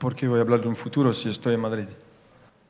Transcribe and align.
¿Por 0.00 0.14
qué 0.14 0.26
voy 0.26 0.38
a 0.38 0.40
hablar 0.40 0.62
de 0.62 0.68
un 0.68 0.76
futuro 0.76 1.12
si 1.12 1.28
estoy 1.28 1.52
en 1.52 1.60
Madrid? 1.60 1.84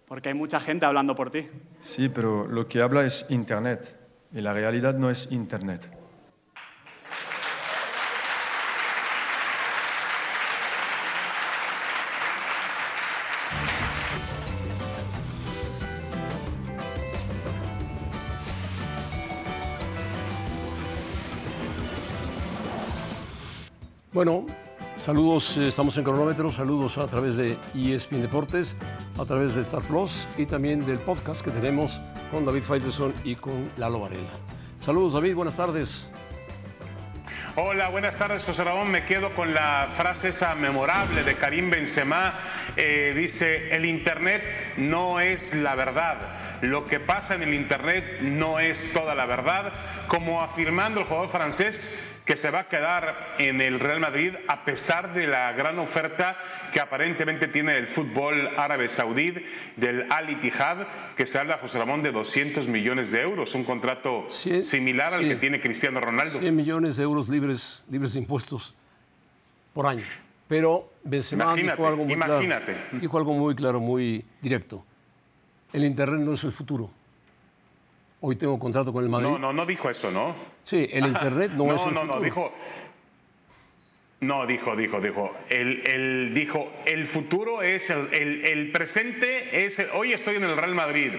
Porque 0.08 0.30
hay 0.30 0.34
mucha 0.34 0.58
gente 0.58 0.84
hablando 0.84 1.14
por 1.14 1.30
ti. 1.30 1.46
Sí, 1.80 2.08
pero 2.08 2.48
lo 2.48 2.66
que 2.66 2.82
habla 2.82 3.06
es 3.06 3.24
Internet 3.28 3.96
y 4.32 4.40
la 4.40 4.52
realidad 4.52 4.94
no 4.94 5.08
es 5.10 5.30
Internet. 5.30 5.88
Bueno, 24.12 24.46
saludos, 25.00 25.56
eh, 25.56 25.68
estamos 25.68 25.96
en 25.96 26.04
cronómetro, 26.04 26.52
saludos 26.52 26.98
a 26.98 27.06
través 27.06 27.36
de 27.36 27.56
ESPN 27.74 28.20
Deportes, 28.20 28.76
a 29.18 29.24
través 29.24 29.54
de 29.54 29.62
Star 29.62 29.82
Plus 29.82 30.28
y 30.36 30.46
también 30.46 30.84
del 30.84 30.98
podcast 30.98 31.42
que 31.42 31.50
tenemos 31.50 32.00
con 32.30 32.44
David 32.44 32.62
Faitelson 32.62 33.14
y 33.24 33.34
con 33.34 33.68
Lalo 33.78 34.00
Varela. 34.00 34.28
Saludos 34.78 35.14
David, 35.14 35.34
buenas 35.34 35.56
tardes. 35.56 36.08
Hola, 37.56 37.88
buenas 37.88 38.16
tardes, 38.16 38.44
José 38.44 38.62
Ramón. 38.62 38.90
Me 38.90 39.04
quedo 39.04 39.34
con 39.34 39.52
la 39.52 39.88
frase 39.96 40.28
esa 40.28 40.54
memorable 40.54 41.24
de 41.24 41.34
Karim 41.34 41.68
Benzema. 41.68 42.34
Eh, 42.76 43.12
dice, 43.16 43.74
el 43.74 43.86
Internet 43.86 44.42
no 44.76 45.18
es 45.18 45.54
la 45.54 45.74
verdad. 45.74 46.16
Lo 46.60 46.84
que 46.84 47.00
pasa 47.00 47.34
en 47.34 47.42
el 47.42 47.54
Internet 47.54 48.20
no 48.20 48.60
es 48.60 48.92
toda 48.92 49.14
la 49.14 49.26
verdad. 49.26 49.72
Como 50.06 50.42
afirmando 50.42 51.00
el 51.00 51.06
jugador 51.06 51.28
francés, 51.28 52.19
que 52.30 52.36
se 52.36 52.52
va 52.52 52.60
a 52.60 52.68
quedar 52.68 53.34
en 53.38 53.60
el 53.60 53.80
Real 53.80 53.98
Madrid 53.98 54.34
a 54.46 54.64
pesar 54.64 55.12
de 55.14 55.26
la 55.26 55.50
gran 55.50 55.80
oferta 55.80 56.36
que 56.72 56.78
aparentemente 56.78 57.48
tiene 57.48 57.76
el 57.76 57.88
fútbol 57.88 58.50
árabe 58.56 58.88
saudí 58.88 59.34
del 59.74 60.06
Al 60.12 60.30
Ittihad, 60.30 60.86
que 61.16 61.26
se 61.26 61.40
habla, 61.40 61.58
José 61.58 61.80
Ramón, 61.80 62.04
de 62.04 62.12
200 62.12 62.68
millones 62.68 63.10
de 63.10 63.22
euros, 63.22 63.56
un 63.56 63.64
contrato 63.64 64.26
Sí, 64.28 64.62
similar 64.62 65.12
al 65.12 65.22
sí. 65.22 65.28
que 65.30 65.34
tiene 65.34 65.60
Cristiano 65.60 66.00
Ronaldo. 66.00 66.38
100 66.38 66.54
millones 66.54 66.96
de 66.98 67.02
euros 67.02 67.28
libres, 67.28 67.82
libres 67.90 68.12
de 68.12 68.20
impuestos 68.20 68.76
por 69.74 69.88
año. 69.88 70.04
Pero 70.46 70.88
Benzema 71.02 71.42
Imagínate, 71.46 71.78
dijo 71.78 71.88
algo 71.88 72.04
muy 72.04 72.12
imagínate. 72.12 72.72
claro. 72.74 72.98
Dijo 73.00 73.18
algo 73.18 73.34
muy 73.34 73.56
claro, 73.56 73.80
muy 73.80 74.24
directo. 74.40 74.86
El 75.72 75.82
Internet 75.84 76.20
no 76.20 76.34
es 76.34 76.44
el 76.44 76.52
futuro. 76.52 76.92
Hoy 78.22 78.36
tengo 78.36 78.58
contrato 78.58 78.92
con 78.92 79.02
el 79.02 79.08
Madrid. 79.10 79.28
No, 79.28 79.38
no, 79.38 79.52
no 79.52 79.64
dijo 79.64 79.88
eso, 79.88 80.10
¿no? 80.10 80.34
Sí, 80.64 80.86
el 80.92 81.06
Internet 81.06 81.52
no, 81.56 81.66
no, 81.66 81.74
es 81.74 81.82
el 81.84 81.94
no, 81.94 82.00
futuro. 82.00 82.16
no, 82.18 82.20
dijo. 82.22 82.52
No, 84.20 84.46
dijo, 84.46 84.76
dijo, 84.76 85.00
dijo. 85.00 85.32
El, 85.48 85.82
el- 85.86 86.34
dijo, 86.34 86.70
el 86.84 87.06
futuro 87.06 87.62
es 87.62 87.88
el, 87.88 88.12
el- 88.12 88.44
el 88.44 88.70
presente 88.72 89.64
es 89.64 89.78
el- 89.78 89.88
hoy 89.94 90.12
estoy 90.12 90.36
en 90.36 90.44
el 90.44 90.54
Real 90.56 90.74
Madrid. 90.74 91.12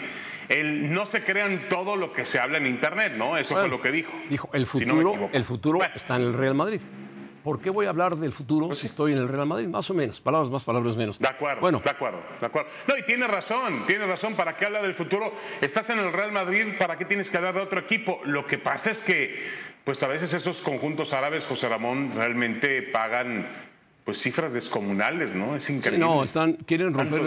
El, 0.50 0.94
no 0.94 1.08
se 1.08 1.24
crean 1.24 1.68
todo 1.70 1.96
lo 1.96 2.14
que 2.14 2.26
se 2.26 2.38
habla 2.40 2.60
en 2.60 2.68
internet, 2.68 3.14
¿no? 3.16 3.38
Eso 3.38 3.56
fue 3.56 3.70
lo 3.70 3.82
que 3.82 3.92
dijo. 3.92 4.12
Dijo, 4.30 4.50
el 4.54 4.68
si 4.68 4.86
no 4.86 4.96
futuro, 4.96 5.30
el 5.34 5.44
futuro 5.44 5.78
Bueno, 5.80 5.94
está 5.96 6.18
en 6.18 6.22
el 6.24 6.34
Real 6.34 6.54
Madrid. 6.54 6.82
¿Por 7.44 7.60
qué 7.60 7.70
voy 7.70 7.88
a 7.88 7.90
hablar 7.90 8.16
del 8.18 8.32
futuro 8.32 8.68
Pues 8.68 8.80
si 8.80 8.86
estoy 8.88 9.14
en 9.14 9.18
el 9.18 9.28
Real 9.28 9.48
Madrid? 9.48 9.68
Más 9.68 9.90
o 9.90 9.94
menos, 9.94 10.22
palabras 10.22 10.50
más, 10.50 10.64
palabras 10.64 10.96
menos. 10.96 11.18
De 11.18 11.28
acuerdo, 11.28 11.62
Bueno, 11.62 11.82
de 11.84 11.90
acuerdo, 11.90 12.20
de 12.40 12.46
acuerdo. 12.46 12.70
No, 12.88 12.98
y 12.98 13.04
tiene 13.04 13.28
razón, 13.28 13.86
tiene 13.88 14.06
razón. 14.06 14.36
¿Para 14.36 14.56
qué 14.56 14.66
habla 14.66 14.82
del 14.82 14.94
futuro? 14.94 15.34
Estás 15.60 15.90
en 15.90 16.00
el 16.00 16.14
Real 16.14 16.32
Madrid, 16.32 16.66
¿para 16.78 16.98
qué 16.98 17.06
tienes 17.06 17.30
que 17.30 17.38
hablar 17.38 17.56
de 17.56 17.62
otro 17.62 17.80
equipo? 17.80 18.22
Lo 18.26 18.46
que 18.46 18.58
pasa 18.58 18.92
es 18.92 19.02
que, 19.02 19.36
pues 19.84 20.04
a 20.04 20.08
veces 20.08 20.34
esos 20.34 20.62
conjuntos 20.62 21.14
árabes, 21.14 21.46
José 21.46 21.68
Ramón, 21.68 22.12
realmente 22.16 22.82
pagan 22.84 23.48
pues 24.06 24.20
cifras 24.20 24.54
descomunales, 24.54 25.34
¿no? 25.34 25.56
Es 25.56 25.64
sí, 25.64 25.74
increíble. 25.76 26.06
no, 26.06 26.24
están, 26.24 26.54
quieren 26.54 26.94
romper 26.94 27.22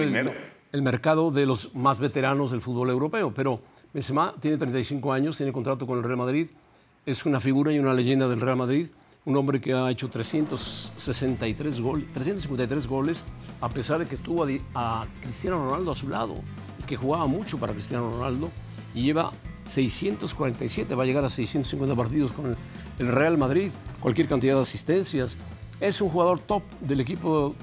el 0.72 0.82
mercado 0.82 1.30
de 1.30 1.46
los 1.46 1.74
más 1.74 2.00
veteranos 2.00 2.50
del 2.50 2.60
fútbol 2.60 2.90
europeo. 2.90 3.32
Pero 3.34 3.60
Benzema 3.92 4.34
tiene 4.40 4.56
35 4.56 5.12
años, 5.12 5.36
tiene 5.36 5.52
contrato 5.52 5.86
con 5.86 5.98
el 5.98 6.04
Real 6.04 6.16
Madrid, 6.16 6.48
es 7.06 7.24
una 7.26 7.38
figura 7.38 7.70
y 7.72 7.78
una 7.78 7.94
leyenda 7.94 8.28
del 8.28 8.40
Real 8.40 8.56
Madrid, 8.56 8.88
un 9.26 9.36
hombre 9.36 9.60
que 9.60 9.72
ha 9.72 9.90
hecho 9.90 10.10
363 10.10 11.80
goles, 11.80 12.06
353 12.12 12.86
goles, 12.86 13.24
a 13.60 13.68
pesar 13.68 13.98
de 13.98 14.06
que 14.06 14.14
estuvo 14.14 14.46
a, 14.74 15.06
Cristiano 15.22 15.64
Ronaldo 15.64 15.92
a 15.92 15.96
su 15.96 16.08
lado 16.08 16.36
y 16.78 16.82
que 16.84 16.96
jugaba 16.96 17.26
mucho 17.26 17.58
para 17.58 17.72
Cristiano 17.72 18.10
Ronaldo 18.10 18.50
y 18.94 19.02
lleva 19.02 19.32
647, 19.66 20.94
va 20.94 21.04
a 21.04 21.06
llegar 21.06 21.24
a 21.24 21.30
650 21.30 21.96
partidos 21.96 22.32
con 22.32 22.46
el, 22.46 22.56
el 22.98 23.08
Real 23.08 23.38
Madrid, 23.38 23.70
cualquier 24.00 24.28
cantidad 24.28 24.56
de 24.56 24.62
asistencias. 24.62 25.36
Es 25.80 26.00
un 26.00 26.10
jugador 26.10 26.40
top 26.40 26.62
del 26.80 27.00
equipo 27.00 27.54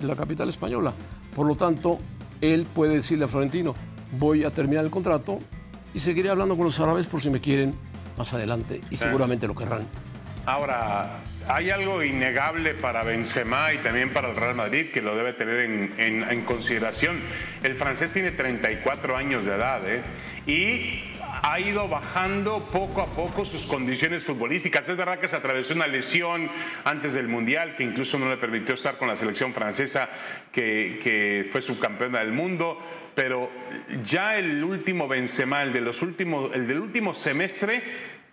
de 0.00 0.06
la 0.06 0.16
capital 0.16 0.48
española. 0.48 0.94
Por 1.36 1.46
lo 1.46 1.54
tanto, 1.54 1.98
él 2.40 2.66
puede 2.74 2.94
decirle 2.94 3.26
a 3.26 3.28
Florentino, 3.28 3.74
voy 4.18 4.44
a 4.44 4.50
terminar 4.50 4.84
el 4.84 4.90
contrato 4.90 5.38
y 5.92 6.00
seguiré 6.00 6.30
hablando 6.30 6.56
con 6.56 6.64
los 6.64 6.80
árabes 6.80 7.06
por 7.06 7.20
si 7.20 7.28
me 7.28 7.40
quieren 7.40 7.74
más 8.16 8.32
adelante 8.32 8.80
y 8.90 8.96
seguramente 8.96 9.46
lo 9.46 9.54
querrán. 9.54 9.86
Ahora, 10.50 11.20
hay 11.46 11.70
algo 11.70 12.02
innegable 12.02 12.74
para 12.74 13.04
Benzema 13.04 13.72
y 13.72 13.78
también 13.78 14.10
para 14.10 14.30
el 14.30 14.34
Real 14.34 14.56
Madrid 14.56 14.90
que 14.90 15.00
lo 15.00 15.16
debe 15.16 15.32
tener 15.32 15.60
en, 15.60 16.42
consideración. 16.42 17.20
El 17.62 17.76
francés 17.76 18.12
tiene 18.12 18.32
34 18.32 19.16
años 19.16 19.44
de 19.44 19.54
edad 19.54 19.88
¿eh? 19.88 20.02
y 20.48 21.04
ha 21.42 21.60
ido 21.60 21.86
bajando 21.86 22.68
poco 22.72 23.00
a 23.00 23.06
poco 23.06 23.44
sus 23.44 23.64
condiciones 23.64 24.24
futbolísticas. 24.24 24.88
Es 24.88 24.96
verdad 24.96 25.20
que 25.20 25.28
se 25.28 25.36
atravesó 25.36 25.72
una 25.74 25.86
lesión 25.86 26.50
antes 26.82 27.14
del 27.14 27.28
Mundial 27.28 27.76
que 27.76 27.84
incluso 27.84 28.18
no 28.18 28.28
le 28.28 28.36
permitió 28.36 28.74
estar 28.74 28.98
con 28.98 29.06
la 29.06 29.14
selección 29.14 29.54
francesa 29.54 30.08
que, 30.50 30.98
que 31.00 31.48
fue 31.52 31.62
subcampeona 31.62 32.18
del 32.18 32.32
mundo. 32.32 32.76
Pero 33.14 33.50
ya 34.04 34.36
el 34.36 34.64
último 34.64 35.06
Benzema, 35.06 35.62
el, 35.62 35.72
de 35.72 35.80
los 35.80 36.02
últimos, 36.02 36.50
el 36.54 36.66
del 36.66 36.78
último 36.78 37.12
semestre, 37.14 37.82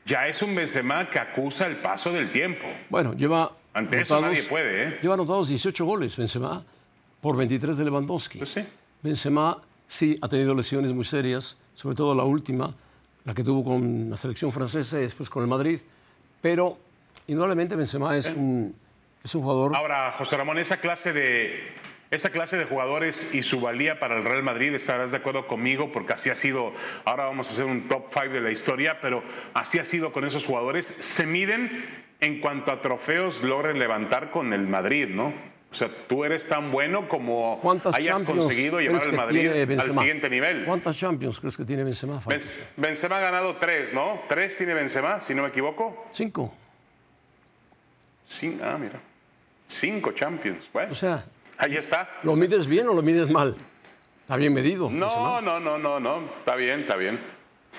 ya 0.07 0.27
es 0.27 0.41
un 0.41 0.55
Benzema 0.55 1.09
que 1.09 1.19
acusa 1.19 1.67
el 1.67 1.75
paso 1.75 2.11
del 2.11 2.31
tiempo. 2.31 2.65
Bueno, 2.89 3.13
lleva 3.13 3.51
Ante 3.73 4.01
eso 4.01 4.19
nadie 4.19 4.43
puede, 4.43 4.87
¿eh? 4.87 4.99
Lleva 5.01 5.13
anotados 5.13 5.49
18 5.49 5.85
goles 5.85 6.15
Benzema 6.15 6.63
por 7.21 7.35
23 7.35 7.77
de 7.77 7.85
Lewandowski. 7.85 8.39
Pues 8.39 8.51
sí. 8.51 8.65
Benzema 9.03 9.61
sí 9.87 10.17
ha 10.21 10.27
tenido 10.27 10.55
lesiones 10.55 10.93
muy 10.93 11.03
serias, 11.03 11.57
sobre 11.75 11.95
todo 11.95 12.15
la 12.15 12.23
última, 12.23 12.73
la 13.25 13.35
que 13.35 13.43
tuvo 13.43 13.63
con 13.63 14.09
la 14.09 14.17
selección 14.17 14.51
francesa 14.51 14.97
y 14.97 15.01
después 15.01 15.29
con 15.29 15.43
el 15.43 15.49
Madrid, 15.49 15.79
pero 16.41 16.77
indudablemente 17.27 17.75
Benzema 17.75 18.15
es 18.15 18.33
un, 18.33 18.73
es 19.23 19.35
un 19.35 19.43
jugador... 19.43 19.75
Ahora, 19.75 20.13
José 20.17 20.37
Ramón, 20.37 20.57
esa 20.57 20.77
clase 20.77 21.11
de 21.11 21.59
esa 22.11 22.29
clase 22.29 22.57
de 22.57 22.65
jugadores 22.65 23.33
y 23.35 23.43
su 23.43 23.59
valía 23.59 23.99
para 23.99 24.15
el 24.17 24.23
Real 24.23 24.43
Madrid, 24.43 24.73
estarás 24.73 25.11
de 25.11 25.17
acuerdo 25.17 25.47
conmigo, 25.47 25.91
porque 25.91 26.13
así 26.13 26.29
ha 26.29 26.35
sido, 26.35 26.71
ahora 27.05 27.25
vamos 27.25 27.49
a 27.49 27.51
hacer 27.51 27.65
un 27.65 27.87
top 27.87 28.05
5 28.13 28.29
de 28.33 28.41
la 28.41 28.51
historia, 28.51 28.99
pero 29.01 29.23
así 29.53 29.77
ha 29.79 29.85
sido 29.85 30.11
con 30.13 30.23
esos 30.25 30.45
jugadores, 30.45 30.85
se 30.85 31.25
miden 31.25 31.85
en 32.19 32.39
cuanto 32.39 32.71
a 32.71 32.81
trofeos 32.81 33.43
logren 33.43 33.77
levantar 33.77 34.31
con 34.31 34.53
el 34.53 34.67
Madrid, 34.67 35.07
¿no? 35.09 35.33
O 35.69 35.75
sea, 35.75 35.89
tú 36.07 36.23
eres 36.23 36.47
tan 36.47 36.71
bueno 36.71 37.09
como 37.09 37.59
¿Cuántas 37.61 37.93
hayas 37.93 38.15
Champions 38.19 38.39
conseguido 38.45 38.79
llevar 38.79 39.01
al 39.01 39.13
Madrid 39.13 39.49
al 39.77 39.91
siguiente 39.93 40.29
nivel. 40.29 40.63
¿Cuántas 40.63 40.97
Champions 40.97 41.39
crees 41.41 41.57
que 41.57 41.65
tiene 41.65 41.83
Benzema? 41.83 42.21
Benz- 42.25 42.53
Benzema 42.77 43.17
ha 43.17 43.19
ganado 43.19 43.57
tres, 43.57 43.93
¿no? 43.93 44.21
Tres 44.29 44.55
tiene 44.57 44.73
Benzema, 44.73 45.19
si 45.19 45.35
no 45.35 45.43
me 45.43 45.49
equivoco. 45.49 46.07
Cinco. 46.11 46.53
Cin- 48.29 48.59
ah, 48.63 48.77
mira. 48.79 48.99
Cinco 49.67 50.13
Champions. 50.13 50.69
Bueno, 50.71 50.93
O 50.93 50.95
sea, 50.95 51.23
ahí 51.57 51.75
está. 51.75 52.09
¿lo 52.23 52.35
mides 52.35 52.65
bien 52.67 52.87
o 52.87 52.93
lo 52.93 53.01
mides 53.01 53.29
mal? 53.29 53.55
Está 54.21 54.35
bien 54.35 54.53
medido. 54.53 54.89
No, 54.89 55.05
Benzema. 55.05 55.41
no, 55.41 55.59
no, 55.59 55.77
no, 55.77 55.99
no. 55.99 56.19
Está 56.39 56.55
bien, 56.55 56.81
está 56.81 56.95
bien. 56.95 57.19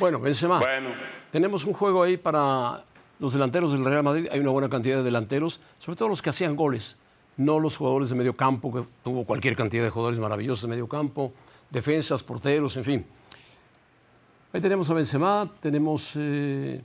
Bueno, 0.00 0.18
Benzema. 0.20 0.58
Bueno, 0.58 0.90
Tenemos 1.30 1.64
un 1.64 1.74
juego 1.74 2.02
ahí 2.02 2.16
para 2.16 2.84
los 3.18 3.32
delanteros 3.32 3.72
del 3.72 3.84
Real 3.84 4.02
Madrid. 4.02 4.28
Hay 4.32 4.40
una 4.40 4.50
buena 4.50 4.68
cantidad 4.68 4.96
de 4.96 5.02
delanteros, 5.02 5.60
sobre 5.78 5.96
todo 5.96 6.08
los 6.08 6.22
que 6.22 6.30
hacían 6.30 6.56
goles, 6.56 6.98
no 7.36 7.60
los 7.60 7.76
jugadores 7.76 8.08
de 8.08 8.14
medio 8.14 8.34
campo, 8.36 8.72
que 8.72 8.84
tuvo 9.04 9.25
cualquier 9.25 9.54
cantidad 9.56 9.82
de 9.82 9.90
jugadores 9.90 10.19
maravillosos 10.19 10.62
de 10.62 10.69
medio 10.69 10.88
campo, 10.88 11.32
defensas, 11.70 12.22
porteros, 12.22 12.76
en 12.76 12.84
fin. 12.84 13.06
Ahí 14.52 14.60
tenemos 14.62 14.88
a 14.88 14.94
Benzema, 14.94 15.50
tenemos 15.60 16.12
eh, 16.16 16.81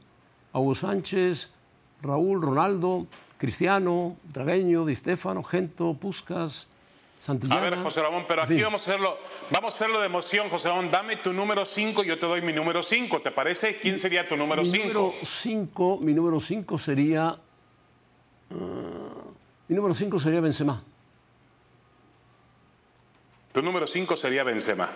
a 0.52 0.60
Hugo 0.60 0.76
Sánchez, 0.76 1.50
Raúl, 2.02 2.42
Ronaldo, 2.42 3.08
Cristiano, 3.38 4.18
Dragueño, 4.34 4.86
Di 4.86 4.96
Stefano, 4.96 5.42
Gento, 5.44 5.94
Puscas, 5.94 6.68
a 7.52 7.60
ver, 7.60 7.78
José 7.84 8.02
Ramón, 8.02 8.26
pero 8.28 8.44
aquí 8.44 8.62
vamos 8.62 8.82
a 8.88 8.92
hacerlo, 8.92 9.18
vamos 9.50 9.74
a 9.74 9.78
hacerlo 9.78 10.00
de 10.02 10.08
emoción, 10.08 10.50
José 10.50 10.68
Ramón. 10.70 10.92
Dame 10.92 11.16
tu 11.18 11.32
número 11.32 11.66
5 11.66 12.04
y 12.04 12.08
yo 12.08 12.20
te 12.20 12.26
doy 12.26 12.42
mi 12.42 12.52
número 12.54 12.84
5. 12.84 13.22
¿Te 13.22 13.32
parece? 13.32 13.78
¿Quién 13.78 13.98
sería 14.00 14.28
tu 14.28 14.36
número 14.36 14.62
Mi 14.62 14.70
5? 14.72 14.84
número 14.94 15.14
5, 15.24 16.00
mi 16.02 16.14
número 16.14 16.40
5 16.40 16.78
sería. 16.78 17.28
ah, 17.30 17.38
mi 19.70 19.76
número 19.76 19.94
5 19.94 20.20
sería 20.20 20.42
Benzema. 20.42 20.84
Tu 23.54 23.62
número 23.62 23.88
5 23.88 24.16
sería 24.18 24.44
Benzema. 24.44 24.90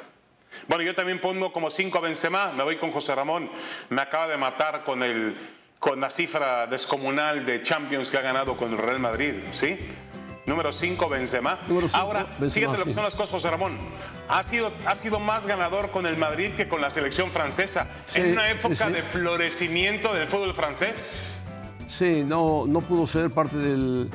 Bueno, 0.67 0.83
yo 0.83 0.95
también 0.95 1.21
pongo 1.21 1.53
como 1.53 1.69
5 1.69 1.97
a 1.97 2.01
Benzema, 2.01 2.51
me 2.51 2.63
voy 2.63 2.77
con 2.77 2.91
José 2.91 3.13
Ramón. 3.15 3.49
Me 3.89 4.01
acaba 4.01 4.27
de 4.27 4.37
matar 4.37 4.83
con, 4.83 5.03
el, 5.03 5.37
con 5.79 6.01
la 6.01 6.09
cifra 6.09 6.65
descomunal 6.67 7.45
de 7.45 7.61
Champions 7.61 8.09
que 8.09 8.17
ha 8.17 8.21
ganado 8.21 8.57
con 8.57 8.71
el 8.71 8.77
Real 8.77 8.99
Madrid, 8.99 9.35
¿sí? 9.53 9.77
Número 10.47 10.71
5, 10.73 11.09
Benzema. 11.09 11.59
Número 11.67 11.87
cinco, 11.89 12.01
Ahora, 12.01 12.25
Benzema, 12.39 12.49
fíjate 12.51 12.77
lo 12.79 12.83
que 12.85 12.89
sí. 12.91 12.95
son 12.95 13.03
las 13.03 13.15
cosas, 13.15 13.31
José 13.31 13.51
Ramón. 13.51 13.77
Ha 14.29 14.43
sido, 14.43 14.71
ha 14.85 14.95
sido 14.95 15.19
más 15.19 15.45
ganador 15.45 15.91
con 15.91 16.05
el 16.05 16.17
Madrid 16.17 16.51
que 16.55 16.67
con 16.69 16.79
la 16.81 16.89
selección 16.89 17.31
francesa. 17.31 17.87
Sí, 18.05 18.21
en 18.21 18.31
una 18.31 18.49
época 18.49 18.73
sí. 18.87 18.93
de 18.93 19.03
florecimiento 19.03 20.13
del 20.13 20.27
fútbol 20.27 20.53
francés. 20.53 21.37
Sí, 21.87 22.23
no, 22.25 22.65
no 22.65 22.79
pudo 22.81 23.05
ser 23.07 23.29
parte 23.29 23.57
del, 23.57 24.09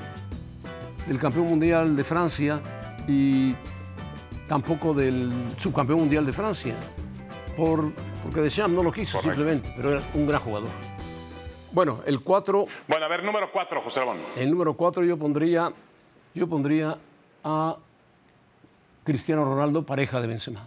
del 1.06 1.19
campeón 1.19 1.46
mundial 1.49 1.94
de 1.96 2.02
Francia 2.05 2.61
y 3.06 3.55
tampoco 4.49 4.94
del 4.94 5.31
subcampeón 5.58 6.00
mundial 6.00 6.25
de 6.26 6.32
Francia, 6.32 6.75
por, 7.56 7.93
porque 8.23 8.40
Deschamps 8.40 8.75
no 8.75 8.82
lo 8.82 8.90
quiso 8.93 9.19
Correcto. 9.19 9.37
simplemente, 9.37 9.73
pero 9.76 9.90
era 9.93 10.02
un 10.14 10.26
gran 10.26 10.40
jugador. 10.40 10.69
Bueno, 11.73 12.00
el 12.06 12.20
4, 12.20 12.67
Bueno, 12.88 13.05
a 13.05 13.08
ver, 13.08 13.23
número 13.25 13.50
4, 13.50 13.81
José 13.82 14.00
Ramón. 14.00 14.19
el 14.37 14.50
número 14.50 14.75
4 14.75 15.05
yo 15.05 15.17
pondría, 15.19 15.70
yo 16.34 16.46
pondría 16.49 16.99
a 17.44 17.76
Cristiano 19.05 19.44
Ronaldo, 19.44 19.84
pareja 19.84 20.20
de 20.20 20.26
Benzema. 20.29 20.67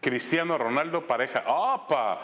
Cristiano 0.00 0.56
Ronaldo, 0.56 1.06
pareja. 1.06 1.44
¡Opa! 1.46 2.20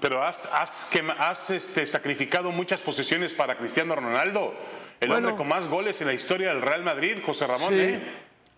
Pero 0.00 0.22
has, 0.22 0.46
has, 0.54 0.88
quema- 0.92 1.16
has, 1.18 1.50
este, 1.50 1.84
sacrificado 1.86 2.52
muchas 2.52 2.80
posiciones 2.80 3.34
para 3.34 3.56
Cristiano 3.56 3.96
Ronaldo. 3.96 4.54
El 5.00 5.08
Bueno. 5.08 5.28
hombre 5.28 5.36
con 5.38 5.48
más 5.48 5.66
goles 5.68 6.00
en 6.00 6.06
la 6.06 6.12
historia 6.12 6.50
del 6.50 6.62
Real 6.62 6.82
Madrid, 6.84 7.18
José 7.24 7.46
Ramón. 7.46 7.70
Sí, 7.70 7.80
¿eh? 7.80 8.02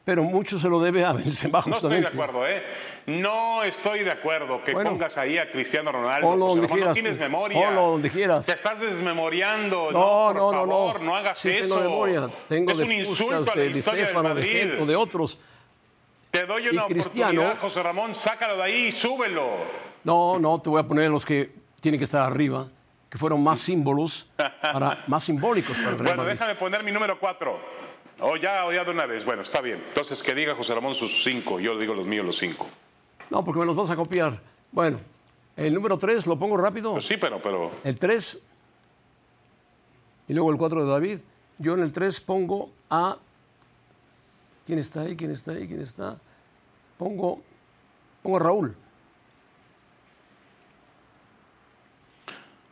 Pero 0.04 0.22
mucho 0.24 0.58
se 0.58 0.68
lo 0.68 0.80
debe 0.80 1.04
a 1.04 1.12
Benzema 1.12 1.62
No 1.66 1.74
estoy 1.76 1.90
de 1.90 2.02
justamente. 2.02 2.08
acuerdo, 2.08 2.46
¿eh? 2.48 2.62
No 3.06 3.62
estoy 3.64 4.00
de 4.04 4.10
acuerdo 4.12 4.62
que 4.64 4.72
Bueno. 4.72 4.90
pongas 4.90 5.16
ahí 5.18 5.38
a 5.38 5.50
Cristiano 5.50 5.90
Ronaldo. 5.92 6.28
Ponlo 6.28 6.46
donde 6.46 6.62
Ramón. 6.62 6.70
no 6.70 6.74
quieras, 6.76 6.94
tienes 6.94 7.18
memoria. 7.18 7.64
Ponlo 7.66 7.82
donde 7.90 8.10
quieras. 8.10 8.46
Te 8.46 8.52
estás 8.52 8.78
desmemoriando. 8.80 9.90
No, 9.92 10.32
No, 10.32 10.32
por 10.32 10.36
no, 10.36 10.52
no, 10.52 10.72
favor, 10.72 11.00
no. 11.00 11.06
no, 11.06 11.16
hagas 11.16 11.38
sí 11.38 11.50
eso. 11.50 11.76
Tengo 11.78 11.90
memoria. 11.90 12.30
Tengo 12.48 12.70
es 12.72 12.78
de 12.78 12.84
un 12.84 12.92
insulto 12.92 13.34
a 13.52 13.56
la 13.56 13.62
de 13.62 13.66
historia 13.70 13.98
del 14.02 14.06
Stefano, 14.06 14.28
de 14.28 14.34
Madrid. 14.34 14.52
Gento, 14.52 14.86
de 14.86 14.96
otros. 14.96 15.38
Te 16.30 16.46
doy 16.46 16.68
una 16.68 16.84
oportunidad, 16.86 17.58
José 17.58 17.82
Ramón. 17.82 18.14
Sácalo 18.14 18.56
de 18.56 18.62
ahí 18.62 18.86
y 18.86 18.92
súbelo. 18.92 19.48
No, 20.04 20.38
no, 20.38 20.60
te 20.60 20.70
voy 20.70 20.80
a 20.80 20.84
poner 20.84 21.10
los 21.10 21.24
que 21.26 21.52
tienen 21.80 21.98
que 21.98 22.04
estar 22.04 22.22
arriba, 22.22 22.68
que 23.10 23.18
fueron 23.18 23.42
más 23.42 23.60
símbolos, 23.60 24.28
para, 24.36 25.02
más 25.08 25.24
simbólicos 25.24 25.76
para 25.76 25.90
el 25.90 25.98
Real 25.98 26.04
Bueno, 26.16 26.22
Madrid. 26.22 26.32
déjame 26.38 26.54
poner 26.54 26.82
mi 26.84 26.90
número 26.92 27.18
4. 27.18 27.81
O 28.22 28.36
ya, 28.36 28.64
o 28.66 28.72
ya 28.72 28.84
de 28.84 28.90
una 28.90 29.06
vez. 29.06 29.24
Bueno, 29.24 29.42
está 29.42 29.60
bien. 29.60 29.82
Entonces, 29.88 30.22
que 30.22 30.34
diga 30.34 30.54
José 30.54 30.74
Ramón 30.74 30.94
sus 30.94 31.24
cinco. 31.24 31.58
Yo 31.58 31.76
digo 31.76 31.94
los 31.94 32.06
míos, 32.06 32.24
los 32.24 32.38
cinco. 32.38 32.68
No, 33.30 33.44
porque 33.44 33.60
me 33.60 33.66
los 33.66 33.74
vas 33.74 33.90
a 33.90 33.96
copiar. 33.96 34.40
Bueno, 34.70 35.00
el 35.56 35.74
número 35.74 35.98
3 35.98 36.26
lo 36.26 36.38
pongo 36.38 36.56
rápido. 36.56 36.92
Pues 36.92 37.06
sí, 37.06 37.16
pero, 37.16 37.40
pero 37.42 37.72
El 37.84 37.98
3 37.98 38.42
y 40.28 40.34
luego 40.34 40.50
el 40.50 40.58
4 40.58 40.84
de 40.84 40.90
David. 40.90 41.20
Yo 41.58 41.74
en 41.74 41.80
el 41.80 41.92
3 41.92 42.20
pongo 42.20 42.70
a... 42.88 43.18
¿Quién 44.66 44.78
está 44.78 45.02
ahí? 45.02 45.16
¿Quién 45.16 45.32
está 45.32 45.52
ahí? 45.52 45.66
¿Quién 45.66 45.80
está? 45.80 46.18
Pongo, 46.98 47.42
pongo 48.22 48.36
a 48.36 48.40
Raúl. 48.40 48.76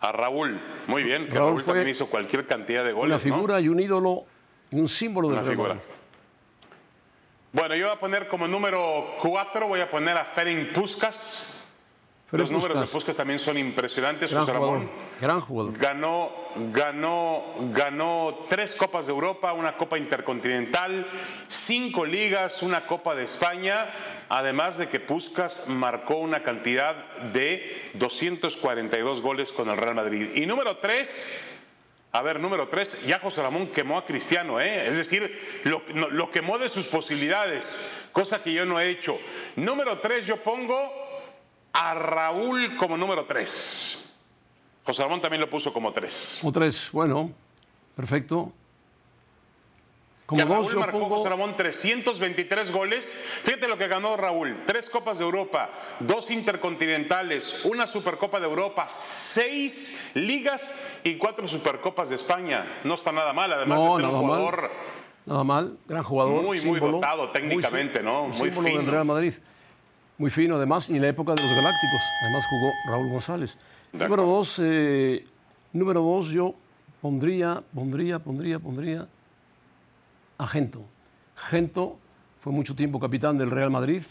a 0.03 0.13
Raúl. 0.13 0.59
Muy 0.87 1.03
bien, 1.03 1.29
que 1.29 1.37
Raúl 1.37 1.63
también 1.63 1.89
hizo 1.89 2.07
cualquier 2.09 2.47
cantidad 2.47 2.83
de 2.85 2.93
goles. 2.93 3.23
Una 3.23 3.31
¿no? 3.31 3.37
figura 3.37 3.61
y 3.61 3.69
un 3.69 3.81
ídolo 3.81 4.25
un 4.73 4.89
símbolo 4.89 5.29
del. 5.31 5.57
Madrid. 5.57 5.81
Bueno, 7.53 7.75
yo 7.75 7.87
voy 7.87 7.97
a 7.97 8.01
poner 8.01 8.29
como 8.29 8.47
número 8.47 9.17
4, 9.21 9.67
voy 9.67 9.81
a 9.81 9.91
poner 9.91 10.17
a 10.17 10.25
Ferenc 10.25 10.73
Puskas. 10.73 11.69
Ferenc 12.29 12.49
Los 12.49 12.51
números 12.53 12.81
de 12.81 12.93
Puskas 12.93 13.17
también 13.17 13.41
son 13.41 13.59
impresionantes, 13.59 14.31
gran 14.31 14.45
José 14.45 14.57
jugador. 14.57 14.79
Ramón. 14.79 14.91
Gran 15.21 15.41
jugador. 15.41 15.77
Ganó, 15.77 16.31
ganó, 16.73 17.55
ganó 17.73 18.47
tres 18.49 18.77
Copas 18.77 19.07
de 19.07 19.13
Europa, 19.13 19.53
una 19.53 19.77
Copa 19.77 19.99
Intercontinental, 19.99 21.09
cinco 21.49 22.05
ligas, 22.05 22.63
una 22.63 22.87
Copa 22.87 23.17
de 23.17 23.25
España, 23.25 23.91
además 24.29 24.79
de 24.79 24.89
que 24.89 25.01
Puskas 25.01 25.65
marcó 25.67 26.19
una 26.19 26.45
cantidad 26.45 26.95
de 27.33 27.91
242 27.95 29.23
goles 29.23 29.53
con 29.53 29.69
el 29.69 29.77
Real 29.77 29.97
Madrid. 29.97 30.31
Y 30.37 30.47
número 30.47 30.77
tres, 30.77 31.61
a 32.13 32.23
ver, 32.23 32.41
número 32.41 32.69
tres, 32.69 33.07
ya 33.07 33.19
José 33.21 33.43
Ramón 33.43 33.69
quemó 33.69 33.99
a 33.99 34.05
Cristiano, 34.05 34.61
¿eh? 34.61 34.89
es 34.89 34.97
decir, 34.97 35.61
lo, 35.65 35.83
lo 36.11 36.31
quemó 36.31 36.59
de 36.59 36.69
sus 36.69 36.87
posibilidades, 36.87 37.81
cosa 38.13 38.43
que 38.43 38.53
yo 38.53 38.65
no 38.65 38.81
he 38.81 38.91
hecho. 38.91 39.19
Número 39.57 39.99
tres, 39.99 40.27
yo 40.27 40.43
pongo 40.43 40.93
a 41.73 41.95
Raúl 41.95 42.77
como 42.77 42.97
número 42.97 43.25
tres. 43.27 44.11
José 44.85 45.03
Ramón 45.03 45.21
también 45.21 45.41
lo 45.41 45.49
puso 45.49 45.73
como 45.73 45.93
tres. 45.93 46.39
Como 46.41 46.53
tres, 46.53 46.89
bueno, 46.93 47.31
perfecto. 47.95 48.53
Como 50.31 50.45
Que 50.45 50.49
Raúl 50.49 50.77
marcó 50.77 51.01
pongo... 51.01 51.17
José 51.17 51.29
Ramón 51.29 51.57
323 51.57 52.71
goles. 52.71 53.13
Fíjate 53.43 53.67
lo 53.67 53.77
que 53.77 53.89
ganó 53.89 54.17
Raúl. 54.17 54.63
Tres 54.65 54.89
Copas 54.89 55.19
de 55.19 55.25
Europa, 55.25 55.71
dos 55.99 56.31
Intercontinentales, 56.31 57.65
una 57.65 57.89
Supercopa 57.89 58.39
de 58.39 58.47
Europa, 58.47 58.87
seis 58.89 60.13
ligas 60.15 60.73
y 61.03 61.17
cuatro 61.17 61.49
Supercopas 61.49 62.11
de 62.11 62.15
España. 62.15 62.81
No 62.85 62.95
está 62.95 63.11
nada 63.11 63.33
mal, 63.33 63.53
además 63.53 63.77
No, 63.81 63.85
de 63.97 64.03
ser 64.03 64.05
un 64.05 64.13
mal. 64.13 64.21
jugador 64.21 64.71
Nada 65.27 65.43
mal, 65.43 65.77
gran 65.89 66.05
jugador. 66.05 66.35
Muy, 66.45 66.45
muy 66.45 66.59
símbolo, 66.61 66.93
dotado 66.99 67.31
técnicamente, 67.31 68.01
¿no? 68.01 68.29
Muy 68.29 68.51
del 68.51 68.65
fino. 68.65 68.91
Real 68.93 69.05
Madrid. 69.05 69.35
Muy 70.17 70.31
fino, 70.31 70.55
además, 70.57 70.89
y 70.91 70.95
en 70.97 71.03
la 71.03 71.09
época 71.09 71.35
de 71.35 71.43
los 71.43 71.51
Galácticos. 71.57 72.01
Además 72.23 72.45
jugó 72.49 72.71
Raúl 72.87 73.11
González. 73.11 73.59
De 73.93 73.99
Número 74.05 74.23
acuerdo. 74.23 74.37
dos, 74.37 74.61
eh, 74.63 75.27
número 75.73 76.01
dos, 76.03 76.29
yo 76.29 76.55
pondría, 77.03 77.61
pondría, 77.75 78.21
pondría, 78.21 78.61
pondría 78.61 79.09
a 80.41 80.47
Gento. 80.47 80.87
Gento 81.37 81.99
fue 82.41 82.53
mucho 82.53 82.75
tiempo 82.75 82.99
capitán 82.99 83.37
del 83.37 83.51
Real 83.51 83.71
Madrid. 83.71 84.03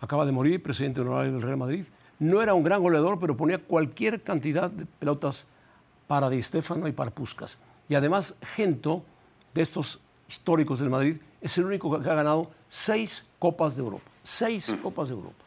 Acaba 0.00 0.24
de 0.24 0.32
morir, 0.32 0.62
presidente 0.62 1.02
honorario 1.02 1.32
del 1.32 1.42
Real 1.42 1.58
Madrid. 1.58 1.84
No 2.18 2.40
era 2.40 2.54
un 2.54 2.64
gran 2.64 2.82
goleador, 2.82 3.20
pero 3.20 3.36
ponía 3.36 3.58
cualquier 3.58 4.22
cantidad 4.22 4.70
de 4.70 4.86
pelotas 4.86 5.46
para 6.06 6.30
Di 6.30 6.42
Stéfano 6.42 6.88
y 6.88 6.92
para 6.92 7.10
Puskas. 7.10 7.58
Y 7.90 7.94
además, 7.94 8.36
Gento, 8.42 9.04
de 9.52 9.60
estos 9.60 10.00
históricos 10.26 10.80
del 10.80 10.88
Madrid, 10.88 11.18
es 11.42 11.58
el 11.58 11.66
único 11.66 11.90
que 12.00 12.08
ha 12.08 12.14
ganado 12.14 12.50
seis 12.68 13.26
Copas 13.38 13.76
de 13.76 13.82
Europa. 13.82 14.10
Seis 14.22 14.72
Mm. 14.72 14.82
Copas 14.82 15.08
de 15.08 15.14
Europa. 15.14 15.44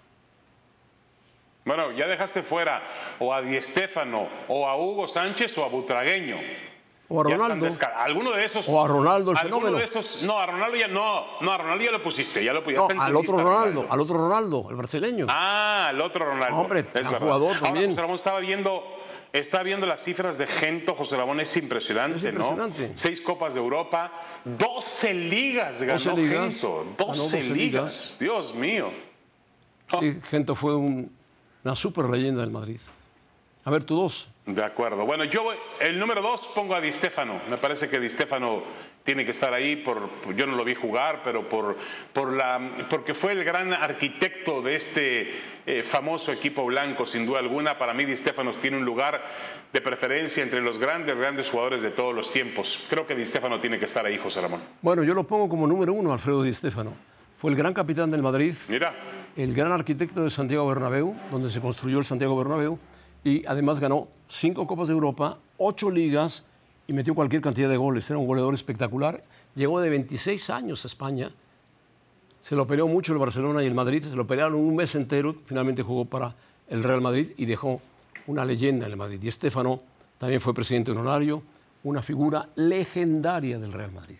Bueno, 1.65 1.91
ya 1.93 2.07
dejaste 2.07 2.43
fuera 2.43 2.83
o 3.19 3.33
a 3.33 3.41
Di 3.41 3.59
Stéfano, 3.61 4.27
o 4.47 4.67
a 4.67 4.77
Hugo 4.77 5.07
Sánchez, 5.07 5.57
o 5.57 5.63
a 5.63 5.69
Butragueño. 5.69 6.37
O 7.09 7.19
a 7.19 7.23
Ronaldo. 7.25 7.67
Alguno 7.97 8.31
de 8.31 8.45
esos. 8.45 8.67
O 8.69 8.83
a 8.83 8.87
Ronaldo, 8.87 9.31
el 9.31 9.37
alguno 9.37 9.57
fenómeno. 9.57 9.77
de 9.77 9.83
esos. 9.83 10.23
No, 10.23 10.39
a 10.39 10.45
Ronaldo 10.45 10.77
ya 10.77 10.87
no. 10.87 11.25
No, 11.41 11.51
a 11.51 11.57
Ronaldo 11.57 11.83
ya 11.83 11.91
lo 11.91 12.01
pusiste. 12.01 12.43
Ya 12.43 12.53
lo 12.53 12.61
No, 12.61 12.69
está 12.69 12.87
tu 12.95 13.01
al 13.01 13.15
otro 13.15 13.37
Ronaldo, 13.37 13.85
al 13.89 13.99
otro 13.99 14.17
Ronaldo, 14.17 14.67
el 14.69 14.75
brasileño. 14.77 15.25
Ah, 15.29 15.89
el 15.91 16.01
otro 16.01 16.25
Ronaldo. 16.25 16.55
Hombre, 16.57 16.85
es 16.93 17.07
jugador 17.07 17.49
Ahora, 17.49 17.59
también. 17.59 17.89
José 17.89 18.01
Ramón 18.01 18.15
estaba 18.15 18.39
viendo, 18.39 18.83
estaba 19.33 19.63
viendo 19.63 19.85
las 19.85 20.01
cifras 20.03 20.37
de 20.37 20.47
Gento, 20.47 20.95
José 20.95 21.17
Ramón, 21.17 21.39
es 21.41 21.55
impresionante, 21.57 22.17
Es 22.17 22.23
impresionante. 22.23 22.87
¿no? 22.89 22.93
Seis 22.97 23.19
Copas 23.21 23.53
de 23.53 23.59
Europa, 23.59 24.11
12 24.45 25.13
ligas 25.13 25.81
ganó 25.81 25.93
12 25.99 26.15
ligas. 26.15 26.53
Gento. 26.53 26.77
Ganó 26.97 27.13
12, 27.13 27.37
12 27.37 27.43
ligas. 27.43 28.15
Dios 28.19 28.55
mío. 28.55 28.91
Sí, 29.99 30.19
Gento 30.29 30.55
fue 30.55 30.75
un- 30.75 31.13
una 31.63 31.75
super 31.75 32.09
leyenda 32.09 32.41
del 32.41 32.51
Madrid. 32.51 32.79
A 33.65 33.69
ver, 33.71 33.83
tú 33.83 33.95
dos. 33.97 34.29
De 34.45 34.61
acuerdo. 34.61 35.05
Bueno, 35.05 35.23
yo 35.23 35.53
el 35.79 35.97
número 35.97 36.21
dos 36.21 36.49
pongo 36.53 36.75
a 36.75 36.81
Di 36.81 36.91
Stefano. 36.91 37.39
Me 37.49 37.57
parece 37.57 37.87
que 37.87 37.97
Di 37.97 38.09
Stefano 38.09 38.61
tiene 39.05 39.23
que 39.23 39.31
estar 39.31 39.53
ahí 39.53 39.77
por, 39.77 40.09
yo 40.35 40.45
no 40.45 40.57
lo 40.57 40.65
vi 40.65 40.75
jugar, 40.75 41.21
pero 41.23 41.47
por, 41.47 41.77
por 42.11 42.33
la, 42.33 42.59
porque 42.89 43.13
fue 43.13 43.31
el 43.31 43.45
gran 43.45 43.71
arquitecto 43.71 44.61
de 44.61 44.75
este 44.75 45.31
eh, 45.65 45.81
famoso 45.83 46.33
equipo 46.33 46.65
blanco, 46.65 47.05
sin 47.05 47.25
duda 47.25 47.39
alguna. 47.39 47.77
Para 47.77 47.93
mí 47.93 48.03
Di 48.03 48.17
Stefano 48.17 48.51
tiene 48.51 48.77
un 48.77 48.83
lugar 48.83 49.21
de 49.71 49.79
preferencia 49.79 50.43
entre 50.43 50.61
los 50.61 50.77
grandes, 50.77 51.17
grandes 51.17 51.49
jugadores 51.49 51.81
de 51.81 51.91
todos 51.91 52.13
los 52.13 52.29
tiempos. 52.29 52.85
Creo 52.89 53.07
que 53.07 53.15
Di 53.15 53.25
Stefano 53.25 53.61
tiene 53.61 53.79
que 53.79 53.85
estar 53.85 54.05
ahí, 54.05 54.17
José 54.17 54.41
Ramón. 54.41 54.61
Bueno, 54.81 55.03
yo 55.03 55.13
lo 55.13 55.23
pongo 55.23 55.47
como 55.47 55.67
número 55.67 55.93
uno, 55.93 56.11
Alfredo 56.11 56.43
Di 56.43 56.53
Stéfano. 56.53 56.93
Fue 57.37 57.49
el 57.49 57.55
gran 57.55 57.73
capitán 57.73 58.11
del 58.11 58.21
Madrid, 58.21 58.55
Mira, 58.67 58.93
el 59.37 59.53
gran 59.53 59.71
arquitecto 59.71 60.23
de 60.23 60.29
Santiago 60.29 60.67
Bernabéu, 60.67 61.15
donde 61.31 61.49
se 61.49 61.61
construyó 61.61 61.97
el 61.97 62.05
Santiago 62.05 62.37
Bernabéu, 62.37 62.77
y 63.23 63.45
además 63.45 63.79
ganó 63.79 64.07
cinco 64.27 64.67
Copas 64.67 64.87
de 64.87 64.93
Europa, 64.93 65.37
ocho 65.57 65.89
ligas 65.89 66.43
y 66.87 66.93
metió 66.93 67.15
cualquier 67.15 67.41
cantidad 67.41 67.69
de 67.69 67.77
goles. 67.77 68.09
Era 68.09 68.19
un 68.19 68.27
goleador 68.27 68.53
espectacular. 68.53 69.23
Llegó 69.55 69.79
de 69.79 69.89
26 69.89 70.49
años 70.49 70.83
a 70.83 70.87
España. 70.87 71.31
Se 72.41 72.55
lo 72.55 72.67
peleó 72.67 72.87
mucho 72.87 73.13
el 73.13 73.19
Barcelona 73.19 73.63
y 73.63 73.67
el 73.67 73.73
Madrid. 73.73 74.03
Se 74.03 74.15
lo 74.15 74.27
pelearon 74.27 74.55
un 74.55 74.75
mes 74.75 74.93
entero. 74.95 75.35
Finalmente 75.45 75.83
jugó 75.83 76.05
para 76.05 76.35
el 76.67 76.83
Real 76.83 77.01
Madrid 77.01 77.31
y 77.37 77.45
dejó 77.45 77.79
una 78.27 78.43
leyenda 78.43 78.85
en 78.85 78.91
el 78.91 78.97
Madrid. 78.97 79.19
Y 79.21 79.27
Estefano 79.29 79.79
también 80.17 80.41
fue 80.41 80.53
presidente 80.53 80.91
honorario, 80.91 81.41
una 81.83 82.01
figura 82.01 82.49
legendaria 82.55 83.59
del 83.59 83.71
Real 83.71 83.91
Madrid. 83.91 84.17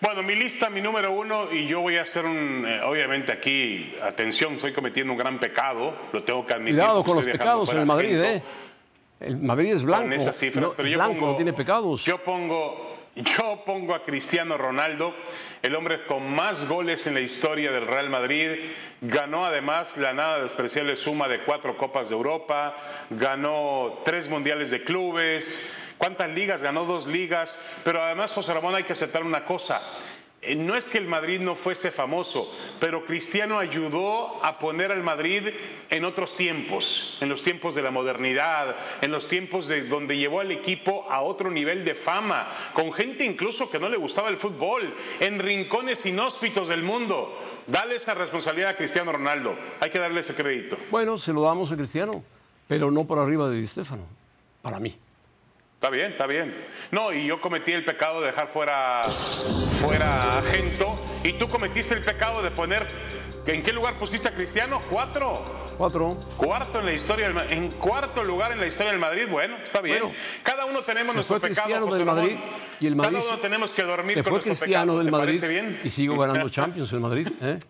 Bueno, 0.00 0.22
mi 0.22 0.36
lista, 0.36 0.70
mi 0.70 0.80
número 0.80 1.10
uno, 1.10 1.52
y 1.52 1.66
yo 1.66 1.80
voy 1.80 1.96
a 1.96 2.02
hacer 2.02 2.24
un, 2.24 2.64
eh, 2.64 2.80
obviamente 2.82 3.32
aquí, 3.32 3.96
atención, 4.00 4.54
estoy 4.54 4.72
cometiendo 4.72 5.12
un 5.12 5.18
gran 5.18 5.40
pecado, 5.40 5.92
lo 6.12 6.22
tengo 6.22 6.46
que 6.46 6.54
admitir. 6.54 6.76
Cuidado 6.76 7.02
con 7.02 7.16
los 7.16 7.24
pecados 7.24 7.72
en 7.72 7.78
el 7.78 7.86
Madrid. 7.86 8.16
¿eh? 8.22 8.42
El 9.18 9.38
Madrid 9.38 9.72
es 9.72 9.82
blanco. 9.82 10.04
con 10.04 10.12
esas 10.12 10.36
cifras, 10.36 10.62
no, 10.62 10.72
pero 10.76 10.88
yo 10.88 10.98
blanco, 10.98 11.14
pongo, 11.14 11.26
no 11.32 11.34
tiene 11.34 11.52
pecados. 11.52 12.04
Yo 12.04 12.22
pongo, 12.22 12.96
yo 13.16 13.64
pongo 13.66 13.92
a 13.92 14.04
Cristiano 14.04 14.56
Ronaldo, 14.56 15.12
el 15.62 15.74
hombre 15.74 16.04
con 16.06 16.32
más 16.32 16.68
goles 16.68 17.08
en 17.08 17.14
la 17.14 17.20
historia 17.20 17.72
del 17.72 17.88
Real 17.88 18.08
Madrid. 18.08 18.50
Ganó 19.00 19.46
además 19.46 19.96
la 19.96 20.12
nada 20.12 20.40
despreciable 20.40 20.94
suma 20.94 21.26
de 21.26 21.40
cuatro 21.40 21.76
Copas 21.76 22.08
de 22.08 22.14
Europa, 22.14 22.76
ganó 23.10 23.98
tres 24.04 24.28
Mundiales 24.28 24.70
de 24.70 24.84
Clubes. 24.84 25.76
¿Cuántas 25.98 26.30
ligas? 26.30 26.62
Ganó 26.62 26.84
dos 26.84 27.06
ligas. 27.06 27.58
Pero 27.84 28.02
además, 28.02 28.32
José 28.32 28.54
Ramón, 28.54 28.74
hay 28.74 28.84
que 28.84 28.92
aceptar 28.94 29.22
una 29.22 29.44
cosa. 29.44 29.82
Eh, 30.40 30.54
No 30.54 30.76
es 30.76 30.88
que 30.88 30.98
el 30.98 31.08
Madrid 31.08 31.40
no 31.40 31.56
fuese 31.56 31.90
famoso, 31.90 32.54
pero 32.78 33.04
Cristiano 33.04 33.58
ayudó 33.58 34.42
a 34.44 34.58
poner 34.60 34.92
al 34.92 35.02
Madrid 35.02 35.48
en 35.90 36.04
otros 36.04 36.36
tiempos, 36.36 37.18
en 37.20 37.28
los 37.28 37.42
tiempos 37.42 37.74
de 37.74 37.82
la 37.82 37.90
modernidad, 37.90 38.76
en 39.00 39.10
los 39.10 39.26
tiempos 39.26 39.66
de 39.66 39.82
donde 39.82 40.16
llevó 40.16 40.40
al 40.40 40.52
equipo 40.52 41.10
a 41.10 41.22
otro 41.22 41.50
nivel 41.50 41.84
de 41.84 41.94
fama, 41.96 42.48
con 42.72 42.92
gente 42.92 43.24
incluso 43.24 43.68
que 43.68 43.80
no 43.80 43.88
le 43.88 43.96
gustaba 43.96 44.28
el 44.28 44.36
fútbol, 44.36 44.94
en 45.18 45.40
rincones 45.40 46.06
inhóspitos 46.06 46.68
del 46.68 46.84
mundo. 46.84 47.36
Dale 47.66 47.96
esa 47.96 48.14
responsabilidad 48.14 48.70
a 48.70 48.76
Cristiano 48.76 49.12
Ronaldo. 49.12 49.56
Hay 49.80 49.90
que 49.90 49.98
darle 49.98 50.20
ese 50.20 50.34
crédito. 50.34 50.78
Bueno, 50.90 51.18
se 51.18 51.32
lo 51.32 51.42
damos 51.42 51.72
a 51.72 51.76
Cristiano, 51.76 52.22
pero 52.68 52.92
no 52.92 53.04
por 53.04 53.18
arriba 53.18 53.50
de 53.50 53.60
Di 53.60 53.68
para 54.62 54.78
mí. 54.78 54.96
Está 55.78 55.90
bien, 55.90 56.10
está 56.10 56.26
bien. 56.26 56.56
No, 56.90 57.12
y 57.12 57.24
yo 57.26 57.40
cometí 57.40 57.70
el 57.72 57.84
pecado 57.84 58.20
de 58.20 58.26
dejar 58.26 58.48
fuera, 58.48 59.00
fuera 59.80 60.38
a 60.38 60.42
Gento, 60.42 60.92
y 61.22 61.34
tú 61.34 61.46
cometiste 61.46 61.94
el 61.94 62.00
pecado 62.02 62.42
de 62.42 62.50
poner. 62.50 62.84
¿En 63.46 63.62
qué 63.62 63.72
lugar 63.72 63.94
pusiste 63.94 64.26
a 64.28 64.32
Cristiano? 64.34 64.80
Cuatro. 64.90 65.42
Cuatro. 65.78 66.18
Cuarto 66.36 66.80
en 66.80 66.86
la 66.86 66.92
historia 66.92 67.28
del 67.30 67.52
en 67.52 67.70
cuarto 67.70 68.24
lugar 68.24 68.50
en 68.50 68.58
la 68.58 68.66
historia 68.66 68.90
del 68.90 69.00
Madrid. 69.00 69.28
Bueno, 69.30 69.56
está 69.62 69.80
bien. 69.80 70.00
Bueno, 70.00 70.14
Cada 70.42 70.64
uno 70.66 70.82
tenemos 70.82 71.14
nuestro 71.14 71.38
fue 71.38 71.48
pecado. 71.48 71.66
Cristiano 71.66 71.86
José 71.86 71.98
del. 71.98 72.06
Madrid 72.06 72.38
y 72.80 72.86
el 72.88 72.96
Madrid. 72.96 73.18
Cada 73.18 73.28
uno 73.34 73.38
tenemos 73.40 73.70
que 73.72 73.82
dormir 73.84 74.14
se 74.14 74.22
con 74.24 74.24
fue 74.24 74.32
nuestro 74.32 74.50
Cristiano 74.52 74.82
pecado. 74.94 74.98
del 74.98 75.06
¿Te 75.06 75.12
Madrid 75.12 75.40
parece 75.40 75.48
bien? 75.48 75.80
y 75.84 75.88
sigo 75.90 76.18
ganando 76.18 76.48
Champions 76.50 76.92
el 76.92 77.00
Madrid. 77.00 77.28
¿eh? 77.40 77.60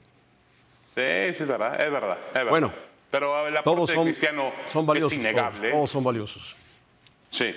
Sí, 0.94 1.36
sí, 1.36 1.42
es 1.42 1.46
verdad, 1.46 1.74
es 1.80 1.92
verdad, 1.92 2.18
es 2.28 2.34
verdad. 2.34 2.50
Bueno, 2.50 2.72
pero 3.10 3.46
el 3.46 3.54
aporte 3.56 3.76
Todos 3.76 3.88
de 3.90 3.94
son, 3.94 4.04
Cristiano 4.06 4.52
son 4.66 4.86
valiosos. 4.86 5.12
es 5.12 5.18
innegable. 5.18 5.58
Todos, 5.60 5.72
todos 5.74 5.90
son 5.90 6.04
valiosos. 6.04 6.56
Sí. 7.30 7.54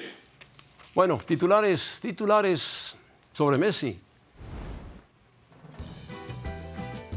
Bueno, 0.94 1.18
titulares, 1.26 2.00
titulares 2.02 2.98
sobre 3.32 3.58
Messi. 3.58 3.98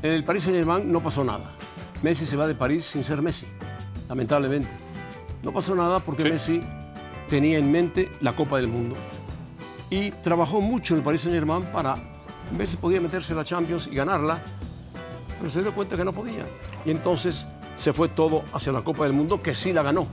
En 0.00 0.12
el 0.12 0.22
Paris 0.22 0.44
Saint-Germain 0.44 0.92
no 0.92 1.00
pasó 1.00 1.24
nada. 1.24 1.56
Messi 2.00 2.24
se 2.24 2.36
va 2.36 2.46
de 2.46 2.54
París 2.54 2.84
sin 2.84 3.02
ser 3.02 3.20
Messi, 3.20 3.46
lamentablemente. 4.08 4.68
No 5.42 5.52
pasó 5.52 5.74
nada 5.74 5.98
porque 5.98 6.22
Messi 6.22 6.62
tenía 7.28 7.58
en 7.58 7.72
mente 7.72 8.12
la 8.20 8.36
Copa 8.36 8.58
del 8.58 8.68
Mundo 8.68 8.94
y 9.90 10.12
trabajó 10.12 10.60
mucho 10.60 10.94
en 10.94 10.98
el 10.98 11.04
Paris 11.04 11.22
Saint-Germain 11.22 11.64
para 11.72 11.96
ver 12.56 12.68
si 12.68 12.76
podía 12.76 13.00
meterse 13.00 13.32
a 13.32 13.36
la 13.36 13.44
Champions 13.44 13.88
y 13.88 13.96
ganarla, 13.96 14.40
pero 15.36 15.50
se 15.50 15.62
dio 15.62 15.74
cuenta 15.74 15.96
que 15.96 16.04
no 16.04 16.12
podía. 16.12 16.46
Y 16.84 16.92
entonces 16.92 17.48
se 17.74 17.92
fue 17.92 18.08
todo 18.08 18.44
hacia 18.52 18.70
la 18.70 18.82
Copa 18.82 19.02
del 19.02 19.14
Mundo, 19.14 19.42
que 19.42 19.56
sí 19.56 19.72
la 19.72 19.82
ganó, 19.82 20.06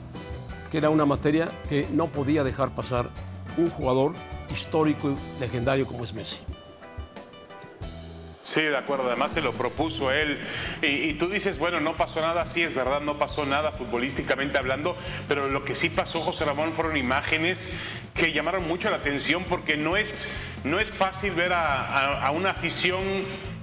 que 0.72 0.80
era 0.80 0.90
una 0.90 1.06
materia 1.06 1.48
que 1.70 1.88
no 1.92 2.08
podía 2.08 2.44
dejar 2.44 2.74
pasar 2.74 3.08
un 3.58 3.70
jugador 3.70 4.14
histórico 4.52 5.12
y 5.12 5.40
legendario 5.40 5.86
como 5.86 6.04
es 6.04 6.14
Messi. 6.14 6.38
Sí, 8.44 8.62
de 8.62 8.76
acuerdo. 8.76 9.08
Además 9.08 9.32
se 9.32 9.42
lo 9.42 9.54
propuso 9.54 10.12
él. 10.12 10.40
Y, 10.82 11.14
tú 11.14 11.30
dices, 11.30 11.58
bueno, 11.58 11.80
no 11.80 11.96
pasó 11.96 12.20
nada. 12.22 12.46
Sí, 12.46 12.64
es 12.64 12.74
verdad, 12.74 13.00
no 13.00 13.18
pasó 13.18 13.46
nada 13.46 13.72
futbolísticamente 13.72 14.58
hablando. 14.58 14.98
Pero 15.28 15.48
lo 15.48 15.64
que 15.64 15.74
sí 15.76 15.90
pasó, 15.90 16.22
José 16.22 16.44
Ramón, 16.44 16.74
fueron 16.74 16.98
imágenes 16.98 17.74
que 18.14 18.34
llamaron 18.34 18.68
mucho 18.68 18.90
la 18.90 18.98
atención 18.98 19.46
porque 19.48 19.78
no 19.78 19.96
es, 19.96 20.34
no 20.66 20.80
es 20.80 20.94
fácil 20.96 21.32
ver 21.32 21.54
a, 21.54 21.86
a- 21.88 22.28
a 22.28 22.32
una 22.32 22.50
afición 22.50 23.00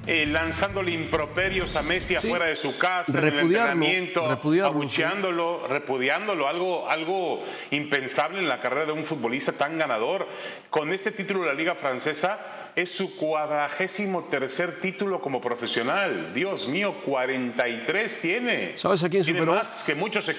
eh, 0.08 0.24
lanzándole 0.24 0.90
improperios 0.90 1.76
a 1.76 1.82
Messi 1.82 2.14
afuera 2.14 2.46
de 2.46 2.56
su 2.56 2.78
casa, 2.78 3.12
en 3.12 3.18
el 3.18 3.22
repudiarlo, 3.24 3.74
entrenamiento, 3.74 4.26
repudiarlo, 4.26 4.80
abucheándolo, 4.80 5.68
repudiándolo, 5.68 6.48
algo, 6.48 6.88
algo 6.88 7.44
impensable 7.70 8.38
en 8.40 8.48
la 8.48 8.58
carrera 8.58 8.86
de 8.86 8.92
un 8.92 9.04
futbolista 9.04 9.52
tan 9.52 9.76
ganador. 9.76 10.26
Con 10.70 10.94
este 10.94 11.10
título 11.10 11.42
de 11.42 11.48
la 11.48 11.52
Liga 11.52 11.74
Francesa 11.74 12.70
es 12.74 12.90
su 12.90 13.16
cuadragésimo 13.16 14.24
tercer 14.24 14.80
título 14.80 15.20
como 15.20 15.42
profesional. 15.42 16.32
Dios 16.32 16.66
mío, 16.66 16.94
43 17.04 18.20
tiene. 18.22 18.78
¿Sabes 18.78 19.04
a 19.04 19.10
quién 19.10 19.22
Tiene 19.22 19.40
superó? 19.40 19.56
más 19.56 19.84
que 19.86 19.94
muchos 19.94 20.30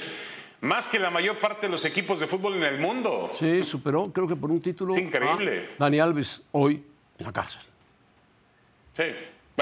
más 0.61 0.88
que 0.88 0.97
la 0.97 1.11
mayor 1.11 1.38
parte 1.38 1.67
de 1.67 1.71
los 1.71 1.85
equipos 1.85 2.19
de 2.19 2.25
fútbol 2.25 2.55
en 2.55 2.63
el 2.63 2.79
mundo. 2.79 3.29
Sí, 3.33 3.63
superó, 3.63 4.11
creo 4.11 4.27
que 4.27 4.35
por 4.35 4.49
un 4.49 4.61
título. 4.61 4.95
Es 4.95 4.99
increíble. 4.99 5.69
a 5.77 5.83
Dani 5.83 5.99
Alves 5.99 6.41
hoy 6.51 6.83
en 7.19 7.25
la 7.25 7.31
cárcel. 7.31 7.61
Sí, 8.97 9.03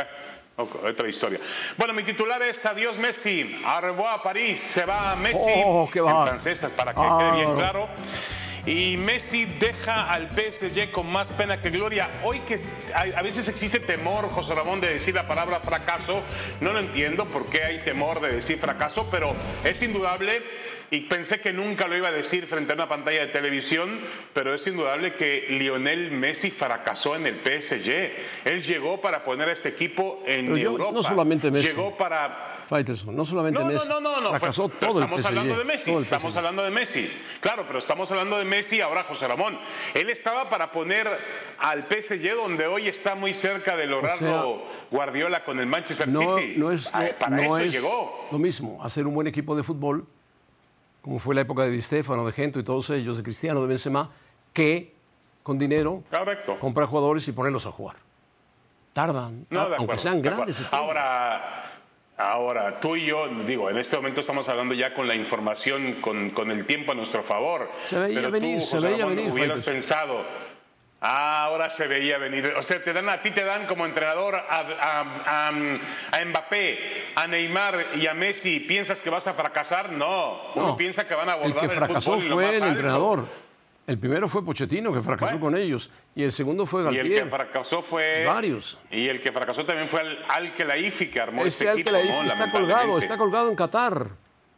bueno, 0.03 0.89
otra 0.89 1.07
historia. 1.07 1.39
Bueno, 1.77 1.93
mi 1.93 2.03
titular 2.03 2.41
es 2.43 2.65
Adiós 2.65 2.97
Messi, 2.97 3.61
au 3.65 3.81
revoir 3.81 4.21
París, 4.21 4.59
se 4.59 4.85
va 4.85 5.15
Messi 5.15 5.37
Oh, 5.65 5.89
qué 5.91 5.99
en 5.99 6.05
bárbaro. 6.05 6.27
francés 6.27 6.65
para 6.75 6.93
que 6.93 7.01
quede 7.01 7.31
bien 7.31 7.55
Bárbaro. 7.55 7.87
claro. 7.87 8.46
Y 8.67 8.97
Messi 8.97 9.45
deja 9.45 10.11
al 10.11 10.29
PSG 10.35 10.91
con 10.91 11.09
más 11.09 11.31
pena 11.31 11.61
que 11.61 11.69
gloria. 11.69 12.09
Hoy 12.23 12.39
que 12.41 12.59
a 12.93 13.21
veces 13.21 13.47
existe 13.47 13.79
temor, 13.79 14.29
José 14.29 14.53
Ramón, 14.55 14.81
de 14.81 14.89
decir 14.93 15.15
la 15.15 15.25
palabra 15.25 15.61
fracaso, 15.61 16.21
no 16.59 16.73
lo 16.73 16.79
entiendo 16.79 17.25
por 17.27 17.45
qué 17.49 17.63
hay 17.63 17.77
temor 17.85 18.19
de 18.19 18.27
decir 18.33 18.57
fracaso, 18.57 19.07
pero 19.09 19.33
es 19.63 19.81
indudable 19.81 20.41
y 20.91 21.01
pensé 21.01 21.39
que 21.39 21.53
nunca 21.53 21.87
lo 21.87 21.95
iba 21.95 22.09
a 22.09 22.11
decir 22.11 22.45
frente 22.45 22.73
a 22.73 22.75
una 22.75 22.89
pantalla 22.89 23.21
de 23.21 23.27
televisión, 23.27 24.01
pero 24.33 24.53
es 24.53 24.67
indudable 24.67 25.13
que 25.13 25.45
Lionel 25.49 26.11
Messi 26.11 26.51
fracasó 26.51 27.15
en 27.15 27.25
el 27.25 27.35
PSG. 27.39 28.11
Él 28.45 28.63
llegó 28.63 28.99
para 28.99 29.23
poner 29.23 29.47
a 29.47 29.53
este 29.53 29.69
equipo 29.69 30.21
en 30.27 30.45
yo- 30.47 30.57
Europa. 30.57 30.91
no 30.93 31.03
solamente 31.03 31.51
Messi. 31.51 31.67
Llegó 31.67 31.95
para 31.95 32.56
Faitelson, 32.67 33.15
no 33.15 33.23
solamente 33.23 33.59
no, 33.61 33.65
Messi. 33.65 33.87
no, 33.87 34.01
no, 34.01 34.11
no, 34.17 34.21
no. 34.21 34.29
Fracasó 34.31 34.67
pero 34.67 34.79
todo 34.91 34.99
el 34.99 35.05
estamos 35.05 35.25
hablando 35.25 35.57
de 35.57 35.63
Messi. 35.63 35.91
Estamos 35.93 36.35
hablando 36.35 36.63
de 36.63 36.71
Messi. 36.71 37.09
Claro, 37.39 37.63
pero 37.65 37.79
estamos 37.79 38.11
hablando 38.11 38.37
de 38.37 38.43
Messi 38.45 38.81
ahora, 38.81 39.05
José 39.05 39.25
Ramón. 39.27 39.57
Él 39.93 40.09
estaba 40.09 40.49
para 40.49 40.71
poner 40.71 41.07
al 41.59 41.87
PSG 41.87 42.35
donde 42.35 42.67
hoy 42.67 42.89
está 42.89 43.15
muy 43.15 43.33
cerca 43.33 43.77
de 43.77 43.87
lograrlo 43.87 44.63
Guardiola 44.91 45.45
con 45.45 45.59
el 45.59 45.65
Manchester 45.65 46.09
No, 46.09 46.37
City. 46.37 46.55
no 46.57 46.71
es, 46.71 46.93
Ah, 46.93 47.03
no- 47.03 47.17
para 47.17 47.41
eso 47.45 47.57
es 47.59 47.73
llegó. 47.73 48.27
lo 48.31 48.37
mismo 48.37 48.83
hacer 48.83 49.07
un 49.07 49.13
buen 49.13 49.27
equipo 49.27 49.55
de 49.55 49.63
fútbol, 49.63 50.05
como 51.01 51.19
fue 51.19 51.33
la 51.35 51.41
época 51.41 51.63
de 51.63 51.71
Di 51.71 51.81
Stefano, 51.81 52.25
de 52.25 52.33
Gento 52.33 52.59
y 52.59 52.63
todos 52.63 52.89
ellos, 52.89 53.15
de 53.15 53.23
Cristiano, 53.23 53.61
de 53.61 53.67
Benzema, 53.67 54.09
que 54.51 54.93
con 55.41 55.57
dinero 55.57 56.03
Correcto. 56.11 56.59
comprar 56.59 56.87
jugadores 56.87 57.25
y 57.29 57.31
ponerlos 57.31 57.65
a 57.65 57.71
jugar. 57.71 57.95
Tardan, 58.91 59.45
No, 59.49 59.59
tar- 59.61 59.69
de 59.69 59.75
aunque 59.77 59.97
sean 59.99 60.21
grandes. 60.21 60.61
Ahora, 60.73 61.66
ahora, 62.17 62.79
tú 62.79 62.95
y 62.95 63.05
yo, 63.05 63.27
digo, 63.45 63.69
en 63.69 63.77
este 63.77 63.95
momento 63.95 64.21
estamos 64.21 64.49
hablando 64.49 64.73
ya 64.73 64.93
con 64.93 65.07
la 65.07 65.15
información, 65.15 65.93
con, 66.01 66.31
con 66.31 66.51
el 66.51 66.65
tiempo 66.65 66.91
a 66.91 66.95
nuestro 66.95 67.23
favor. 67.23 67.69
Se 67.85 67.97
veía 67.99 68.19
Pero 68.19 68.31
venir, 68.31 68.59
tú, 68.59 68.65
se 68.65 68.75
José 68.77 68.87
veía 68.87 68.97
Ramón, 69.03 69.15
venir, 69.15 69.31
Hubieras 69.31 69.49
Faitelson. 69.63 69.73
pensado. 69.73 70.47
Ah, 70.99 71.43
ahora 71.43 71.69
se 71.69 71.85
veía 71.85 72.17
venir. 72.17 72.53
O 72.57 72.63
sea, 72.63 72.83
te 72.83 72.91
dan, 72.91 73.07
a 73.07 73.21
ti 73.21 73.29
te 73.29 73.43
dan 73.43 73.67
como 73.67 73.85
entrenador 73.85 74.33
a, 74.33 74.39
a- 74.49 75.01
a- 75.25 75.47
a 75.49 76.25
Mbappé, 76.25 76.79
a 77.15 77.27
Neymar 77.27 77.85
y 77.97 78.07
a 78.07 78.15
Messi. 78.15 78.61
¿Piensas 78.61 78.99
que 79.03 79.11
vas 79.11 79.27
a 79.27 79.33
fracasar? 79.33 79.91
No. 79.91 80.41
Uno 80.55 80.67
No, 80.69 80.77
piensa 80.77 81.07
que 81.07 81.13
van 81.13 81.29
a 81.29 81.35
el 81.35 81.39
abordar 81.39 81.59
que 81.59 81.65
el, 81.67 81.71
fracasó 81.71 82.19
fútbol 82.19 82.23
en 82.23 82.29
lo 82.29 82.35
fue 82.37 82.45
más 82.45 82.55
el 82.55 82.63
alto. 82.63 83.29
El 83.87 83.97
primero 83.97 84.27
fue 84.27 84.43
Pochettino, 84.43 84.91
que 84.91 84.99
fracasó 84.99 85.31
Bueno. 85.31 85.39
con 85.39 85.55
ellos. 85.57 85.89
Y 86.13 86.23
el 86.23 86.33
segundo 86.33 86.65
fue 86.65 86.83
Y 86.83 86.87
el 86.87 86.91
que 86.91 86.97
Galtier. 86.97 87.29
fracasó 87.29 87.81
fue. 87.81 88.25
Varios. 88.25 88.77
Y 88.91 89.07
el 89.07 89.21
que 89.21 89.31
fracasó 89.31 89.63
también 89.65 89.87
fue 89.87 90.01
al, 90.01 90.25
al 90.27 90.53
Kelaifi, 90.53 91.07
que 91.09 91.21
armó 91.21 91.41
Ese 91.45 91.63
este 91.65 91.69
al 91.69 91.79
equipo. 91.79 91.97
que 91.97 92.05
la 92.05 92.21
¿no? 92.23 92.27
está 92.27 92.51
colgado, 92.51 92.97
está 92.97 93.17
colgado 93.17 93.49
en 93.49 93.55
Qatar. 93.55 94.07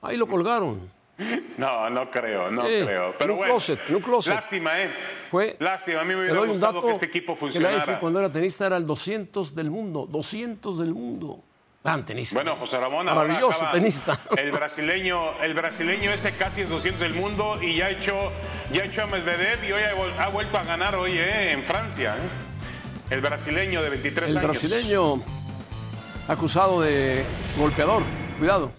Ahí 0.01 0.17
lo 0.17 0.27
colgaron. 0.27 0.91
No, 1.57 1.89
no 1.89 2.09
creo, 2.09 2.49
no 2.49 2.65
Eh, 2.65 2.83
creo. 2.85 3.13
Pero 3.19 3.33
un 3.33 3.39
bueno, 3.39 3.53
closet, 3.55 3.79
un 3.89 3.99
closet. 3.99 4.33
lástima, 4.35 4.81
¿eh? 4.81 4.93
Fue- 5.29 5.57
Lástima, 5.59 5.99
a 5.99 6.05
mí 6.05 6.15
me 6.15 6.21
hubiera 6.21 6.39
gustado 6.45 6.81
que 6.81 6.91
este 6.91 7.05
equipo 7.07 7.35
funcionara. 7.35 7.83
AF 7.83 7.99
cuando 7.99 8.19
era 8.19 8.31
tenista 8.31 8.65
era 8.65 8.77
el 8.77 8.85
200 8.87 9.53
del 9.53 9.69
mundo. 9.69 10.07
200 10.09 10.79
del 10.79 10.93
mundo. 10.93 11.43
Gran 11.81 12.05
tenista. 12.05 12.35
Bueno, 12.35 12.57
José 12.57 12.77
Ramón, 12.77 13.05
Maravilloso 13.05 13.65
tenista. 13.71 14.19
El 14.37 14.51
brasileño, 14.51 15.41
el 15.41 15.53
brasileño 15.53 16.11
ese 16.11 16.33
casi 16.33 16.61
es 16.61 16.69
200 16.69 16.99
del 16.99 17.13
mundo 17.13 17.57
y 17.61 17.77
ya 17.77 17.85
ha 17.85 17.89
hecho, 17.91 18.31
ya 18.73 18.81
ha 18.81 18.85
hecho 18.85 19.03
a 19.03 19.07
Medvedev 19.07 19.63
y 19.63 19.71
hoy 19.71 19.81
ha, 20.17 20.27
vuelto 20.27 20.57
a 20.57 20.63
ganar 20.63 20.95
hoy 20.95 21.13
eh, 21.17 21.53
en 21.53 21.63
Francia. 21.63 22.15
¿eh? 22.17 23.13
El 23.13 23.21
brasileño 23.21 23.81
de 23.81 23.89
23 23.91 24.29
El 24.29 24.37
años. 24.37 24.49
brasileño 24.49 25.23
acusado 26.27 26.81
de 26.81 27.23
golpeador. 27.57 28.03
Cuidado. 28.37 28.71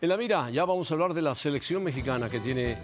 En 0.00 0.08
la 0.08 0.16
mira, 0.16 0.50
ya 0.50 0.64
vamos 0.64 0.90
a 0.90 0.94
hablar 0.94 1.14
de 1.14 1.22
la 1.22 1.36
selección 1.36 1.84
mexicana 1.84 2.28
que 2.28 2.40
tiene. 2.40 2.78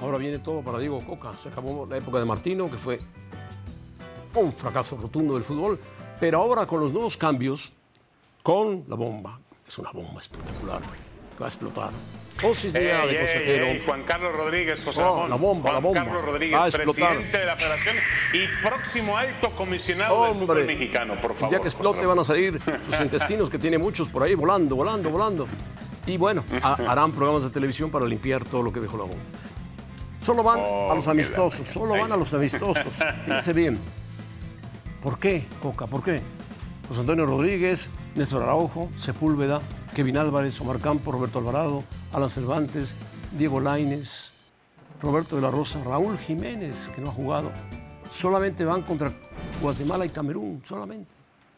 Ahora 0.00 0.18
viene 0.18 0.40
todo 0.40 0.62
para 0.62 0.78
Diego 0.78 1.02
Coca. 1.06 1.38
Se 1.38 1.48
acabó 1.48 1.86
la 1.86 1.96
época 1.96 2.18
de 2.18 2.26
Martino, 2.26 2.70
que 2.70 2.76
fue 2.76 3.00
un 4.34 4.52
fracaso 4.52 4.98
rotundo 5.00 5.34
del 5.34 5.44
fútbol. 5.44 5.80
Pero 6.20 6.40
ahora 6.42 6.66
con 6.66 6.80
los 6.80 6.92
nuevos 6.92 7.16
cambios, 7.16 7.72
con 8.42 8.84
la 8.88 8.96
bomba, 8.96 9.40
es 9.66 9.78
una 9.78 9.90
bomba 9.92 10.20
espectacular. 10.20 10.80
va 11.40 11.46
a 11.46 11.48
explotar. 11.48 11.90
Dosis 12.42 12.72
de, 12.72 12.90
Ey, 12.90 13.08
de 13.08 13.64
ey, 13.70 13.76
ey, 13.76 13.82
Juan 13.86 14.02
Carlos 14.02 14.34
Rodríguez, 14.36 14.84
José 14.84 15.00
Oh, 15.02 15.26
la 15.28 15.36
bomba, 15.36 15.62
Juan 15.70 15.74
la 15.74 15.80
bomba. 15.80 16.04
Carlos 16.04 16.22
Va 16.22 16.26
Rodríguez, 16.26 16.58
a 16.58 16.78
presidente 16.78 17.38
de 17.38 17.46
la 17.46 17.56
Federación 17.56 17.96
y 18.32 18.66
próximo 18.66 19.16
alto 19.16 19.50
comisionado 19.50 20.22
del 20.24 20.32
Hombre, 20.32 20.46
fútbol 20.46 20.66
mexicano, 20.66 21.14
por 21.20 21.34
favor. 21.34 21.50
día 21.50 21.60
que 21.60 21.68
explote 21.68 22.04
van 22.04 22.18
a 22.18 22.24
salir 22.24 22.60
sus 22.90 23.00
intestinos, 23.00 23.48
que 23.48 23.58
tiene 23.58 23.78
muchos 23.78 24.08
por 24.08 24.24
ahí 24.24 24.34
volando, 24.34 24.74
volando, 24.74 25.10
volando. 25.10 25.46
Y 26.06 26.16
bueno, 26.16 26.44
ha- 26.60 26.74
harán 26.88 27.12
programas 27.12 27.44
de 27.44 27.50
televisión 27.50 27.90
para 27.90 28.04
limpiar 28.04 28.44
todo 28.44 28.62
lo 28.62 28.72
que 28.72 28.80
dejó 28.80 28.96
la 28.98 29.04
bomba. 29.04 29.22
Solo 30.20 30.42
van 30.42 30.60
Oh, 30.62 30.90
a 30.90 30.94
los 30.96 31.06
amistosos, 31.06 31.68
solo 31.68 31.96
van 31.96 32.10
a 32.12 32.16
los 32.16 32.34
amistosos. 32.34 32.84
Fíjense 33.26 33.52
bien. 33.52 33.78
¿Por 35.04 35.18
qué, 35.18 35.44
Coca? 35.60 35.86
¿Por 35.86 36.02
qué? 36.02 36.22
José 36.88 37.00
Antonio 37.00 37.26
Rodríguez, 37.26 37.90
Néstor 38.14 38.42
Araujo, 38.42 38.88
Sepúlveda, 38.96 39.60
Kevin 39.94 40.16
Álvarez, 40.16 40.58
Omar 40.62 40.80
Campos, 40.80 41.14
Roberto 41.14 41.40
Alvarado, 41.40 41.84
Alan 42.10 42.30
Cervantes, 42.30 42.94
Diego 43.36 43.60
Laines, 43.60 44.32
Roberto 45.02 45.36
de 45.36 45.42
la 45.42 45.50
Rosa, 45.50 45.78
Raúl 45.84 46.16
Jiménez, 46.16 46.88
que 46.94 47.02
no 47.02 47.10
ha 47.10 47.12
jugado. 47.12 47.52
Solamente 48.10 48.64
van 48.64 48.80
contra 48.80 49.12
Guatemala 49.60 50.06
y 50.06 50.08
Camerún, 50.08 50.62
solamente. 50.64 51.10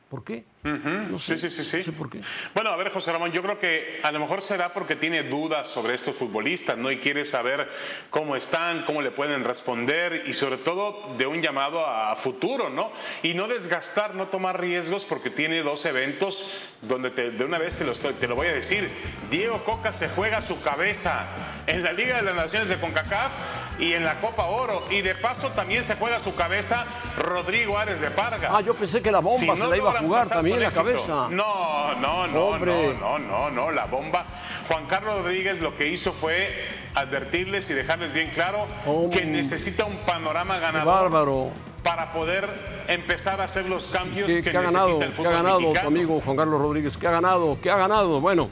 ¿Por 0.09 0.23
qué? 0.23 0.45
No 0.63 1.19
sé, 1.19 1.37
Sí, 1.37 1.49
sí, 1.51 1.57
sí, 1.63 1.65
sí. 1.65 1.77
no 1.79 1.83
sé 1.83 1.93
por 1.93 2.09
qué. 2.11 2.21
Bueno, 2.55 2.71
a 2.71 2.77
ver, 2.77 2.91
José 2.93 3.11
Ramón, 3.13 3.33
yo 3.33 3.43
creo 3.43 3.59
que 3.59 4.01
a 4.05 4.13
lo 4.13 4.21
mejor 4.21 4.41
será 4.41 4.73
porque 4.73 4.95
tiene 4.95 5.25
dudas 5.25 5.69
sobre 5.69 5.95
estos 5.95 6.17
futbolistas, 6.17 6.79
¿no? 6.79 6.91
Y 6.93 6.99
quiere 6.99 7.25
saber 7.25 7.69
cómo 8.11 8.37
están, 8.37 8.85
cómo 8.85 9.03
le 9.03 9.11
pueden 9.11 9.43
responder 9.43 10.25
y 10.27 10.33
sobre 10.33 10.59
todo 10.59 11.15
de 11.19 11.27
un 11.27 11.43
llamado 11.43 11.85
a 11.85 12.15
futuro, 12.17 12.69
¿no? 12.71 12.93
Y 13.25 13.35
no 13.35 13.49
desgastar, 13.49 14.15
no 14.15 14.29
tomar 14.29 14.61
riesgos 14.61 15.05
porque 15.05 15.31
tiene 15.31 15.63
dos 15.63 15.85
eventos 15.87 16.53
donde 16.83 17.11
te- 17.11 17.31
de 17.33 17.45
una 17.45 17.59
vez 17.59 17.77
te 17.77 17.85
lo, 17.85 17.91
estoy- 17.93 18.15
te 18.15 18.29
lo 18.29 18.37
voy 18.37 18.47
a 18.47 18.53
decir. 18.53 18.89
Diego 19.31 19.65
Coca 19.65 19.93
se 19.93 20.09
juega 20.09 20.41
su 20.41 20.61
cabeza 20.63 21.27
en 21.67 21.83
la 21.83 21.93
Liga 21.93 22.17
de 22.17 22.23
las 22.23 22.35
Naciones 22.37 22.69
de 22.69 22.77
CONCACAF 22.77 23.33
y 23.78 23.92
en 23.92 24.04
la 24.04 24.21
Copa 24.21 24.45
Oro. 24.47 24.85
Y 24.90 25.02
de 25.02 25.14
paso 25.14 25.49
también 25.50 25.85
se 25.85 25.97
juega 25.97 26.18
su 26.21 26.35
cabeza 26.35 26.85
Rodrigo 27.18 27.78
Ares 27.78 28.00
de 28.00 28.11
Parga. 28.11 28.50
Ah, 28.52 28.61
yo 28.61 28.75
pensé 28.75 29.02
que 29.02 29.11
la 29.12 29.21
bomba 29.21 29.38
Si 29.38 29.47
se 29.50 29.56
no 29.64 29.71
la 29.71 29.76
iba 29.76 29.90
a 29.90 30.00
jugar 30.00 30.28
también 30.28 30.61
la 30.61 30.66
éxito. 30.66 30.85
cabeza. 30.85 31.28
No, 31.30 31.95
no, 31.97 32.26
no, 32.26 32.45
Hombre. 32.47 32.95
no, 33.00 33.18
no, 33.18 33.18
no, 33.18 33.50
no, 33.50 33.71
la 33.71 33.87
bomba. 33.87 34.25
Juan 34.68 34.87
Carlos 34.87 35.23
Rodríguez 35.23 35.61
lo 35.61 35.76
que 35.76 35.88
hizo 35.88 36.12
fue 36.12 36.68
advertirles 36.95 37.68
y 37.71 37.75
dejarles 37.75 38.12
bien 38.12 38.30
claro 38.30 38.66
Hombre. 38.87 39.21
que 39.21 39.26
necesita 39.26 39.85
un 39.85 39.97
panorama 39.99 40.59
ganador 40.59 41.11
bárbaro. 41.11 41.50
para 41.83 42.12
poder 42.12 42.49
empezar 42.88 43.40
a 43.40 43.45
hacer 43.45 43.66
los 43.68 43.87
cambios 43.87 44.26
¿Qué, 44.26 44.42
que 44.42 44.50
ha 44.50 44.61
necesita 44.61 44.80
ganado? 44.80 45.02
el 45.02 45.09
¿Qué 45.09 45.14
fútbol 45.14 45.26
ha 45.33 45.37
ganado 45.37 45.59
tu 45.73 45.78
amigo 45.87 46.21
Juan 46.25 46.37
Carlos 46.37 46.61
Rodríguez? 46.61 46.97
¿Qué 46.97 47.06
ha 47.06 47.11
ganado? 47.12 47.59
¿Qué 47.62 47.71
ha 47.71 47.76
ganado? 47.76 48.21
Bueno, 48.21 48.49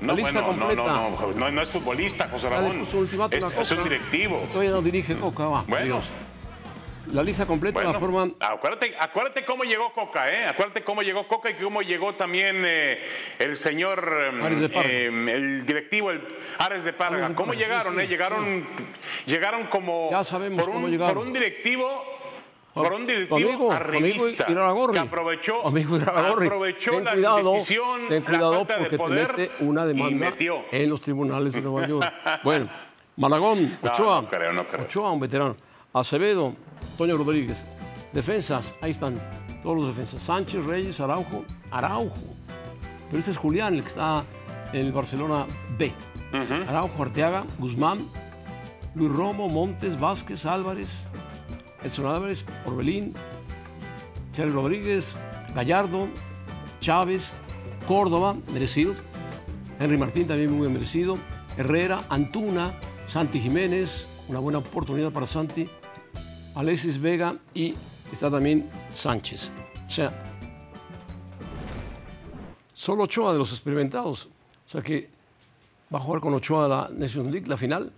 No, 0.00 0.14
lista 0.14 0.40
bueno, 0.42 0.56
no, 0.56 0.58
completa. 0.66 0.82
no, 0.82 1.10
no, 1.10 1.32
no, 1.32 1.50
no 1.50 1.62
es 1.62 1.68
futbolista, 1.68 2.28
José 2.28 2.48
Ramón. 2.50 2.86
ultimátum 2.92 3.38
Es, 3.38 3.70
un 3.70 3.84
directivo. 3.84 4.38
Todavía 4.48 4.70
no 4.72 4.82
dirige 4.82 5.16
Coca, 5.16 5.46
va. 5.46 5.64
Bueno. 5.66 5.84
Dios. 5.86 6.10
La 7.12 7.22
lista 7.22 7.44
completa 7.44 7.74
Bueno, 7.74 7.92
la 7.92 7.98
forman 7.98 8.34
acuérdate, 8.40 8.94
acuérdate 8.98 9.44
cómo 9.44 9.64
llegó 9.64 9.92
Coca, 9.92 10.32
¿eh? 10.32 10.46
Acuérdate 10.46 10.82
cómo 10.82 11.02
llegó 11.02 11.28
Coca 11.28 11.50
y 11.50 11.54
cómo 11.54 11.82
llegó 11.82 12.14
también 12.14 12.62
eh, 12.64 12.98
el 13.38 13.56
señor, 13.56 14.32
eh, 14.32 14.42
Ares 14.42 14.60
de 14.60 14.68
Parga. 14.70 14.90
el 14.90 15.66
directivo, 15.66 16.10
el 16.10 16.22
Ares 16.58 16.82
de 16.82 16.94
Parga. 16.94 17.16
Ares 17.26 17.28
de 17.28 17.34
¿Cómo 17.34 17.52
llegaron? 17.52 17.92
sí, 17.94 18.00
sí. 18.00 18.04
eh? 18.06 18.08
Llegaron, 18.08 18.66
llegaron 19.26 19.66
como 19.66 20.10
Ya 20.10 20.24
sabemos 20.24 20.60
por, 20.60 20.70
un, 20.70 20.76
cómo 20.76 20.88
llegaron. 20.88 21.14
por 21.14 21.26
un 21.26 21.32
directivo. 21.34 22.13
Por 22.74 22.92
un 22.92 23.06
directivo 23.06 23.36
amigo, 23.36 23.50
tu 23.50 23.72
amigo 23.72 23.72
arribista 23.72 24.46
que 24.46 24.98
aprovechó, 24.98 25.64
aprovechó 25.64 27.00
la 27.00 27.12
cuidado, 27.12 27.52
decisión, 27.52 28.08
ten 28.08 28.24
la 28.24 28.28
cuidado 28.28 28.64
de 28.64 28.74
porque 28.74 28.96
poder 28.98 29.26
te 29.28 29.42
mete 29.42 29.64
una 29.64 29.86
demanda 29.86 30.30
metió. 30.30 30.64
en 30.72 30.90
los 30.90 31.00
tribunales 31.00 31.52
de 31.52 31.60
Nueva 31.60 31.86
York. 31.86 32.12
bueno, 32.42 32.68
Malagón, 33.16 33.78
Ochoa, 33.80 34.22
no 34.22 34.28
creo, 34.28 34.52
no 34.52 34.66
creo. 34.66 34.84
Ochoa, 34.86 35.12
un 35.12 35.20
veterano, 35.20 35.56
Acevedo, 35.92 36.54
Toño 36.98 37.16
Rodríguez, 37.16 37.68
defensas, 38.12 38.74
ahí 38.80 38.90
están 38.90 39.20
todos 39.62 39.76
los 39.76 39.86
defensas, 39.86 40.20
Sánchez, 40.20 40.64
Reyes, 40.64 40.98
Araujo, 40.98 41.44
Araujo, 41.70 42.18
pero 43.06 43.20
este 43.20 43.30
es 43.30 43.36
Julián, 43.36 43.74
el 43.74 43.82
que 43.82 43.88
está 43.90 44.24
en 44.72 44.86
el 44.86 44.92
Barcelona 44.92 45.46
B, 45.78 45.92
Araujo, 46.66 47.00
Arteaga, 47.00 47.44
Guzmán, 47.60 48.04
Luis 48.96 49.12
Romo, 49.12 49.48
Montes, 49.48 49.98
Vázquez, 49.98 50.44
Álvarez, 50.44 51.06
Edson 51.84 52.06
Álvarez, 52.06 52.44
Orbelín, 52.66 53.14
Charlie 54.32 54.52
Rodríguez, 54.52 55.14
Gallardo, 55.54 56.08
Chávez, 56.80 57.30
Córdoba, 57.86 58.36
merecido. 58.52 58.94
Henry 59.78 59.98
Martín 59.98 60.26
también 60.26 60.52
muy 60.56 60.68
merecido. 60.68 61.18
Herrera, 61.56 62.04
Antuna, 62.08 62.74
Santi 63.06 63.40
Jiménez, 63.40 64.06
una 64.28 64.38
buena 64.38 64.58
oportunidad 64.58 65.12
para 65.12 65.26
Santi. 65.26 65.68
Alexis 66.54 67.00
Vega 67.00 67.36
y 67.52 67.74
está 68.12 68.30
también 68.30 68.68
Sánchez. 68.92 69.50
O 69.86 69.90
sea, 69.90 70.12
solo 72.72 73.04
Ochoa 73.04 73.32
de 73.32 73.38
los 73.38 73.52
experimentados. 73.52 74.28
O 74.66 74.70
sea 74.70 74.82
que 74.82 75.10
va 75.92 75.98
a 75.98 76.02
jugar 76.02 76.20
con 76.20 76.34
Ochoa 76.34 76.68
la 76.68 76.90
Nations 76.92 77.30
League, 77.30 77.46
la 77.46 77.56
final, 77.56 77.92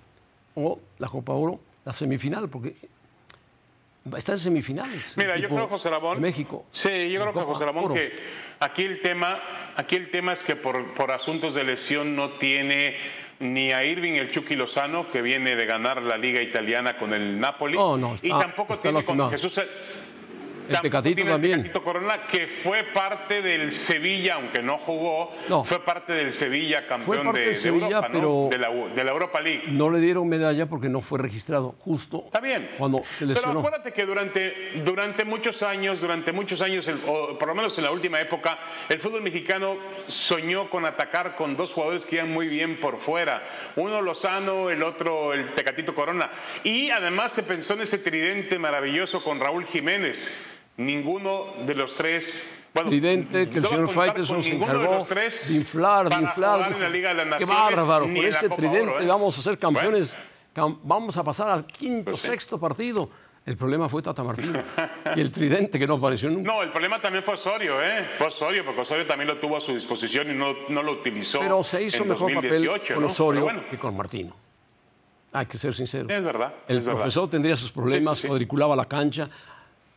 o 0.54 0.78
la 0.98 1.08
Copa 1.08 1.32
Oro, 1.32 1.60
la 1.84 1.92
semifinal, 1.92 2.48
porque 2.48 2.74
está 4.16 4.32
en 4.32 4.38
semifinales. 4.38 5.16
Mira, 5.16 5.36
yo 5.36 5.48
creo, 5.48 5.66
José 5.68 5.90
Ramón. 5.90 6.20
México. 6.20 6.66
Sí, 6.72 7.10
yo 7.10 7.20
creo 7.20 7.32
que 7.32 7.40
José 7.40 7.64
Ramón 7.64 7.92
que 7.94 8.12
aquí 8.60 8.82
el 8.84 9.00
tema, 9.00 9.38
aquí 9.76 9.96
el 9.96 10.10
tema 10.10 10.32
es 10.32 10.42
que 10.42 10.56
por, 10.56 10.94
por 10.94 11.10
asuntos 11.12 11.54
de 11.54 11.64
lesión 11.64 12.14
no 12.16 12.30
tiene 12.32 12.96
ni 13.38 13.70
a 13.72 13.84
Irving 13.84 14.12
el 14.14 14.30
Chucky 14.30 14.56
Lozano, 14.56 15.10
que 15.10 15.20
viene 15.20 15.56
de 15.56 15.66
ganar 15.66 16.00
la 16.02 16.16
Liga 16.16 16.40
Italiana 16.40 16.96
con 16.98 17.12
el 17.12 17.38
Napoli. 17.38 17.76
No, 17.76 17.98
no, 17.98 18.12
y 18.22 18.28
está- 18.28 18.38
tampoco 18.38 18.72
está 18.72 18.90
tiene 18.90 19.04
con 19.04 19.30
Jesús. 19.30 19.60
El 20.68 20.80
Tecatito 20.80 21.14
tiene 21.14 21.30
el 21.30 21.34
también. 21.34 21.56
Tecatito 21.62 21.82
Corona, 21.84 22.26
que 22.26 22.46
fue 22.46 22.84
parte 22.84 23.42
del 23.42 23.72
Sevilla, 23.72 24.34
aunque 24.34 24.62
no 24.62 24.78
jugó, 24.78 25.32
No. 25.48 25.64
fue 25.64 25.84
parte 25.84 26.12
del 26.12 26.32
Sevilla 26.32 26.86
campeón 26.86 27.24
parte 27.24 27.38
de, 27.40 27.46
de 27.48 27.54
Sevilla, 27.54 27.86
Europa, 27.86 28.08
¿no? 28.08 28.14
pero- 28.14 28.48
de, 28.50 28.58
la, 28.58 28.94
de 28.94 29.04
la 29.04 29.10
Europa 29.12 29.40
League. 29.40 29.62
No 29.68 29.90
le 29.90 30.00
dieron 30.00 30.28
medalla 30.28 30.66
porque 30.66 30.88
no 30.88 31.00
fue 31.00 31.18
registrado 31.18 31.74
justo 31.78 32.22
Está 32.26 32.40
bien. 32.40 32.70
cuando 32.78 32.98
se 33.04 33.26
Pero 33.26 33.28
lesionó. 33.34 33.58
acuérdate 33.60 33.92
que 33.92 34.04
durante, 34.06 34.72
durante 34.84 35.24
muchos 35.24 35.62
años, 35.62 36.00
durante 36.00 36.32
muchos 36.32 36.60
años, 36.60 36.86
el- 36.88 37.00
o 37.06 37.38
por 37.38 37.48
lo 37.48 37.54
menos 37.54 37.76
en 37.78 37.84
la 37.84 37.90
última 37.90 38.20
época, 38.20 38.58
el 38.88 38.98
fútbol 38.98 39.22
mexicano 39.22 39.76
soñó 40.06 40.68
con 40.70 40.84
atacar 40.84 41.36
con 41.36 41.56
dos 41.56 41.72
jugadores 41.72 42.06
que 42.06 42.16
iban 42.16 42.32
muy 42.32 42.48
bien 42.48 42.78
por 42.80 42.98
fuera. 42.98 43.42
Uno 43.76 44.00
Lozano, 44.02 44.70
el 44.70 44.82
otro 44.82 45.32
el 45.32 45.52
Tecatito 45.54 45.94
Corona. 45.94 46.30
Y 46.64 46.90
además 46.90 47.32
se 47.32 47.42
pensó 47.42 47.74
en 47.74 47.82
ese 47.82 47.98
tridente 47.98 48.58
maravilloso 48.58 49.22
con 49.22 49.40
Raúl 49.40 49.64
Jiménez. 49.66 50.54
Ninguno 50.78 51.46
de 51.66 51.74
los 51.74 51.94
tres. 51.94 52.64
Bueno, 52.74 52.90
Tridente 52.90 53.48
que 53.48 53.56
el 53.58 53.62
no 53.62 53.68
señor 53.70 53.88
Faitelson 53.88 54.42
se 54.42 54.50
ninguno 54.50 54.72
de 54.72 54.78
encargó 54.78 54.94
los 54.96 55.08
tres 55.08 55.48
de 55.48 55.54
inflar, 55.54 56.08
de 56.10 56.14
inflar. 56.16 56.54
jugar 56.56 56.68
dijo, 56.68 56.76
en 56.76 56.82
la 56.82 56.88
Liga 56.90 57.14
de 57.14 57.24
las 57.24 57.38
Qué 57.38 57.44
bárbaro, 57.46 58.04
con 58.04 58.14
Copa 58.14 58.56
tridente 58.56 58.80
Oro, 58.90 59.00
¿eh? 59.00 59.06
vamos 59.06 59.38
a 59.38 59.42
ser 59.42 59.58
campeones. 59.58 60.16
Cam- 60.54 60.78
vamos 60.82 61.16
a 61.16 61.24
pasar 61.24 61.48
al 61.50 61.66
quinto, 61.66 62.10
Pues 62.10 62.22
sí. 62.22 62.28
sexto 62.28 62.58
partido. 62.60 63.08
El 63.46 63.56
problema 63.56 63.88
fue 63.88 64.02
Tata 64.02 64.22
Martino 64.24 64.60
y 65.16 65.20
el 65.20 65.30
tridente 65.30 65.78
que 65.78 65.86
no 65.86 65.94
apareció 65.94 66.28
nunca. 66.28 66.52
No, 66.52 66.62
el 66.62 66.70
problema 66.70 67.00
también 67.00 67.22
fue 67.24 67.34
Osorio, 67.34 67.80
¿eh? 67.82 68.08
Fue 68.18 68.26
Osorio, 68.26 68.64
porque 68.64 68.80
Osorio 68.80 69.06
también 69.06 69.28
lo 69.28 69.36
tuvo 69.38 69.56
a 69.56 69.60
su 69.60 69.72
disposición 69.72 70.30
y 70.30 70.34
no, 70.34 70.54
no 70.68 70.82
lo 70.82 70.92
utilizó. 70.92 71.38
Pero 71.40 71.62
se 71.64 71.82
hizo 71.82 72.02
en 72.02 72.08
mejor 72.10 72.32
2018, 72.34 72.72
papel 72.80 72.94
con 72.94 73.02
¿no? 73.04 73.06
Osorio 73.06 73.42
bueno, 73.44 73.62
que 73.70 73.78
con 73.78 73.96
Martino. 73.96 74.36
Hay 75.32 75.46
que 75.46 75.56
ser 75.58 75.72
sincero. 75.74 76.08
es 76.10 76.24
verdad. 76.24 76.54
El 76.66 76.78
es 76.78 76.84
verdad. 76.84 76.98
profesor 77.00 77.30
tendría 77.30 77.56
sus 77.56 77.70
problemas, 77.72 78.16
Sí, 78.18 78.22
sí, 78.22 78.22
sí. 78.22 78.28
cuadriculaba 78.28 78.74
la 78.74 78.86
cancha, 78.86 79.30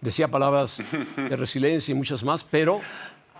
decía 0.01 0.27
palabras 0.27 0.81
de 1.15 1.35
resiliencia 1.35 1.91
y 1.91 1.95
muchas 1.95 2.23
más, 2.23 2.43
pero 2.43 2.81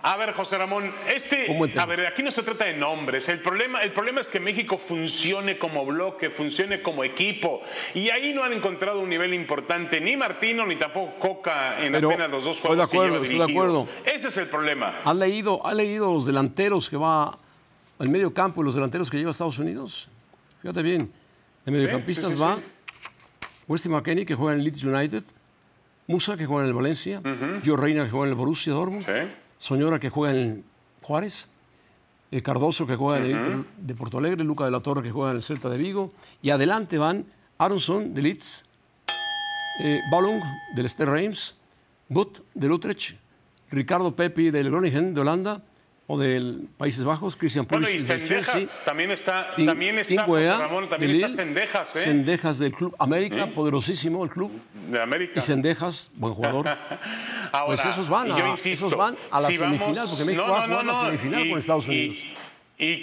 A 0.02 0.16
ver, 0.16 0.32
José 0.32 0.56
Ramón, 0.56 0.90
este, 1.08 1.46
a 1.78 1.84
ver, 1.84 2.06
aquí 2.06 2.22
no 2.22 2.30
se 2.30 2.42
trata 2.42 2.64
de 2.64 2.74
nombres. 2.74 3.28
El 3.28 3.40
problema, 3.40 3.82
el 3.82 3.92
problema 3.92 4.22
es 4.22 4.30
que 4.30 4.40
México 4.40 4.78
funcione 4.78 5.58
como 5.58 5.84
bloque, 5.84 6.30
funcione 6.30 6.80
como 6.80 7.04
equipo. 7.04 7.60
Y 7.94 8.08
ahí 8.08 8.32
no 8.32 8.42
han 8.42 8.54
encontrado 8.54 9.00
un 9.00 9.10
nivel 9.10 9.34
importante 9.34 10.00
ni 10.00 10.16
Martino 10.16 10.64
ni 10.64 10.76
tampoco 10.76 11.18
Coca 11.18 11.84
en 11.84 11.92
Pero 11.92 12.08
apenas 12.10 12.30
los 12.30 12.44
dos 12.44 12.56
estoy 12.56 12.76
de 12.76 12.86
juegos 12.86 12.90
que 12.90 12.96
acuerdo, 12.96 13.22
lleva 13.22 13.24
estoy 13.24 13.38
de 13.46 13.52
acuerdo. 13.52 13.88
Ese 14.04 14.28
es 14.28 14.36
el 14.38 14.46
problema. 14.46 15.00
¿ha 15.04 15.12
leído, 15.12 15.66
¿ha 15.66 15.74
leído 15.74 16.12
los 16.12 16.24
delanteros 16.24 16.88
que 16.88 16.96
va 16.96 17.36
al 17.98 18.08
medio 18.08 18.32
campo 18.32 18.62
y 18.62 18.64
los 18.64 18.74
delanteros 18.74 19.10
que 19.10 19.18
lleva 19.18 19.30
a 19.30 19.32
Estados 19.32 19.58
Unidos? 19.58 20.08
Fíjate 20.62 20.82
bien, 20.82 21.12
de 21.66 21.72
mediocampistas 21.72 22.30
sí, 22.30 22.36
sí, 22.36 22.42
va 22.42 22.56
sí. 22.56 22.62
Wesley 23.68 23.94
McKennie, 23.94 24.24
que 24.24 24.34
juega 24.34 24.54
en 24.56 24.64
Leeds 24.64 24.82
United, 24.82 25.22
Musa, 26.10 26.36
que 26.36 26.46
juega 26.46 26.62
en 26.64 26.68
el 26.68 26.74
Valencia, 26.74 27.22
Joe 27.64 27.76
Reina, 27.76 28.04
que 28.04 28.10
juega 28.10 28.26
en 28.26 28.30
el 28.32 28.36
Borussia 28.36 28.72
Dortmund, 28.72 29.04
Sí. 29.06 29.12
Soñora, 29.58 29.98
que 29.98 30.10
juega 30.10 30.34
en 30.36 30.64
Juárez, 31.02 31.48
eh, 32.30 32.42
Cardoso, 32.42 32.86
que 32.86 32.96
juega 32.96 33.18
en 33.24 33.24
el 33.36 33.64
de 33.78 33.94
Porto 33.94 34.18
Alegre, 34.18 34.42
Luca 34.44 34.64
de 34.64 34.70
la 34.70 34.80
Torre, 34.80 35.02
que 35.02 35.10
juega 35.10 35.30
en 35.30 35.36
el 35.36 35.42
Celta 35.42 35.68
de 35.68 35.78
Vigo, 35.78 36.12
y 36.42 36.50
adelante 36.50 36.98
van 36.98 37.26
Aronson, 37.58 38.14
de 38.14 38.22
Leeds, 38.22 38.64
eh, 39.82 40.00
Ballung, 40.10 40.40
del 40.74 40.88
Ster 40.88 41.08
Reims, 41.08 41.56
Gut, 42.08 42.40
del 42.54 42.72
Utrecht, 42.72 43.16
Ricardo 43.70 44.14
Pepi, 44.16 44.50
del 44.50 44.70
Groningen, 44.70 45.14
de 45.14 45.20
Holanda, 45.20 45.62
o 46.12 46.18
del 46.18 46.66
Países 46.76 47.04
Bajos, 47.04 47.36
Christian 47.36 47.66
Bueno, 47.68 47.86
Pulisic 47.86 48.04
y 48.04 48.08
del 48.12 48.18
Sendejas 48.26 48.52
Chelsea. 48.54 48.84
también 48.84 49.10
está, 49.12 49.54
Tin- 49.54 49.66
también 49.66 49.96
está 49.98 50.24
Tinguea, 50.24 50.58
Ramón, 50.58 50.88
también 50.88 51.12
está 51.12 51.26
Lille, 51.28 51.36
Sendejas, 51.36 51.94
¿eh? 51.96 52.02
Sendejas 52.02 52.58
del 52.58 52.72
Club 52.72 52.96
América, 52.98 53.46
poderosísimo 53.46 54.24
el 54.24 54.30
club. 54.30 54.50
de 54.90 55.00
América. 55.00 55.38
Y 55.38 55.42
Sendejas, 55.42 56.10
buen 56.16 56.34
jugador. 56.34 56.66
Ahora, 57.52 57.66
Pues 57.82 57.84
esos 57.84 58.08
van 58.08 58.28
y 58.28 58.32
a- 58.32 58.38
yo 58.38 58.46
insisto, 58.48 58.86
esos 58.88 58.98
van 58.98 59.14
a 59.30 59.40
la 59.40 59.46
si 59.48 59.56
vamos- 59.56 59.78
semifinal, 59.78 60.08
porque 60.08 60.24
México 60.24 60.48
va 60.48 60.64
a 60.64 60.66
jugar 60.66 60.84
la 60.84 61.04
semifinal 61.06 61.48
con 61.48 61.58
Estados 61.60 61.86
Unidos. 61.86 62.16
Y, 62.16 62.34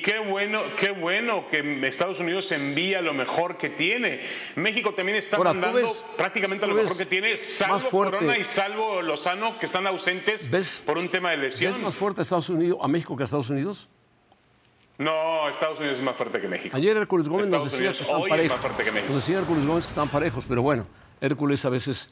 qué 0.01 0.19
bueno, 0.19 0.63
qué 0.75 0.89
bueno 0.91 1.47
que 1.49 1.87
Estados 1.87 2.19
Unidos 2.19 2.51
envía 2.51 3.01
lo 3.01 3.13
mejor 3.13 3.57
que 3.57 3.69
tiene. 3.69 4.21
México 4.55 4.93
también 4.93 5.17
está 5.17 5.37
Ahora, 5.37 5.53
mandando 5.53 5.77
ves- 5.77 6.07
prácticamente 6.17 6.65
lo 6.65 6.73
mejor 6.73 6.97
que 6.97 7.05
tiene, 7.05 7.37
salvo 7.37 7.73
más 7.75 7.83
fuerte- 7.83 8.17
Corona 8.17 8.37
y 8.37 8.43
salvo 8.43 9.01
Lozano, 9.03 9.59
que 9.59 9.65
están 9.67 9.85
ausentes 9.85 10.49
¿Ves- 10.49 10.81
por 10.85 10.97
un 10.97 11.09
tema 11.09 11.31
de 11.31 11.37
lesión. 11.37 11.71
¿Es 11.71 11.79
más 11.79 11.95
fuerte 11.95 12.21
a 12.21 12.23
Estados 12.23 12.49
Unidos, 12.49 12.79
a 12.81 12.87
México 12.87 13.15
que 13.15 13.23
a 13.23 13.25
Estados 13.25 13.49
Unidos? 13.51 13.87
No, 14.97 15.47
Estados 15.49 15.77
Unidos 15.79 15.99
es 15.99 16.03
más 16.03 16.15
fuerte 16.15 16.41
que 16.41 16.47
México. 16.47 16.75
Ayer 16.75 16.97
Hércules 16.97 17.27
Gómez 17.27 17.45
nos 17.47 17.71
Estados 17.71 17.71
decía 17.71 17.87
Unidos 17.89 17.97
que 17.97 18.03
están 18.03 18.15
hoy 18.15 18.23
es 18.23 18.29
más 18.29 18.37
parejos. 18.39 18.59
fuerte 18.61 18.83
que 18.83 18.91
México. 18.91 19.13
Nos 19.13 19.25
decía 19.25 19.37
Hércules 19.39 19.65
Gómez 19.65 19.83
que 19.85 19.89
están 19.89 20.09
parejos, 20.09 20.45
pero 20.49 20.61
bueno, 20.63 20.87
Hércules 21.21 21.63
a 21.65 21.69
veces 21.69 22.09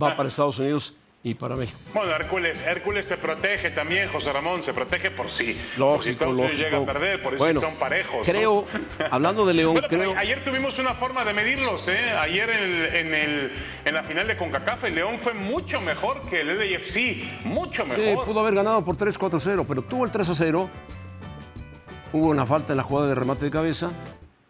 va 0.00 0.16
para 0.16 0.28
Estados 0.28 0.56
Unidos 0.60 0.94
y 1.24 1.34
para 1.34 1.54
México. 1.54 1.78
Bueno, 1.94 2.10
Hércules, 2.16 2.60
Hércules 2.62 3.06
se 3.06 3.16
protege 3.16 3.70
también, 3.70 4.08
José 4.08 4.32
Ramón, 4.32 4.64
se 4.64 4.72
protege 4.72 5.10
por 5.12 5.30
sí. 5.30 5.52
por 5.54 5.70
si 5.74 5.78
Lógico, 5.78 6.10
Estados 6.10 6.32
Unidos 6.34 6.50
lógico. 6.52 6.68
llega 6.70 6.82
a 6.82 6.86
perder, 6.86 7.22
por 7.22 7.34
eso 7.34 7.44
Bueno, 7.44 7.60
son 7.60 7.74
parejos. 7.76 8.26
¿no? 8.26 8.32
Creo, 8.32 8.66
hablando 9.10 9.46
de 9.46 9.54
León, 9.54 9.74
Bueno, 9.74 9.88
creo... 9.88 10.14
ayer 10.18 10.42
tuvimos 10.44 10.78
una 10.80 10.94
forma 10.94 11.24
de 11.24 11.32
medirlos, 11.32 11.86
¿eh? 11.86 12.10
Ayer 12.18 12.50
en, 12.50 12.60
el- 12.60 12.94
en, 12.96 13.14
el- 13.14 13.52
en 13.84 13.94
la 13.94 14.02
final 14.02 14.26
de 14.26 14.36
CONCACAF, 14.36 14.82
el 14.84 14.96
León 14.96 15.18
fue 15.20 15.32
mucho 15.32 15.80
mejor 15.80 16.22
que 16.28 16.40
el 16.40 16.58
LAFC, 16.58 17.44
mucho 17.46 17.84
Sí, 17.94 18.00
mejor. 18.00 18.24
pudo 18.24 18.40
haber 18.40 18.54
ganado 18.56 18.84
por 18.84 18.96
3-4-0, 18.96 19.64
pero 19.68 19.82
tuvo 19.82 20.04
el 20.04 20.10
3-0. 20.10 20.68
Hubo 22.12 22.26
una 22.26 22.44
falta 22.46 22.72
en 22.72 22.76
la 22.78 22.82
jugada 22.82 23.08
de 23.08 23.14
remate 23.14 23.44
de 23.44 23.50
cabeza, 23.50 23.90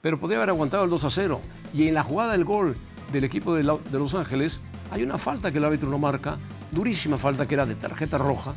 pero 0.01 0.19
podía 0.19 0.39
haber 0.39 0.49
aguantado 0.49 0.85
el 0.85 0.91
2-0. 0.91 1.39
Y 1.75 1.87
en 1.89 1.95
la 1.95 2.03
jugada 2.03 2.33
del 2.33 2.45
gol 2.45 2.77
del 3.13 3.25
equipo 3.25 3.55
de, 3.55 3.63
la- 3.63 3.77
de 3.91 3.99
Los 3.99 4.15
Ángeles, 4.15 4.61
hay 4.91 5.03
una 5.05 5.17
falta 5.19 5.53
que 5.53 5.59
el 5.59 5.65
árbitro 5.65 5.89
no 5.89 5.99
marca, 5.99 6.39
durísima 6.73 7.17
falta 7.19 7.47
que 7.47 7.55
era 7.55 7.67
de 7.67 7.75
tarjeta 7.77 8.19
roja, 8.19 8.55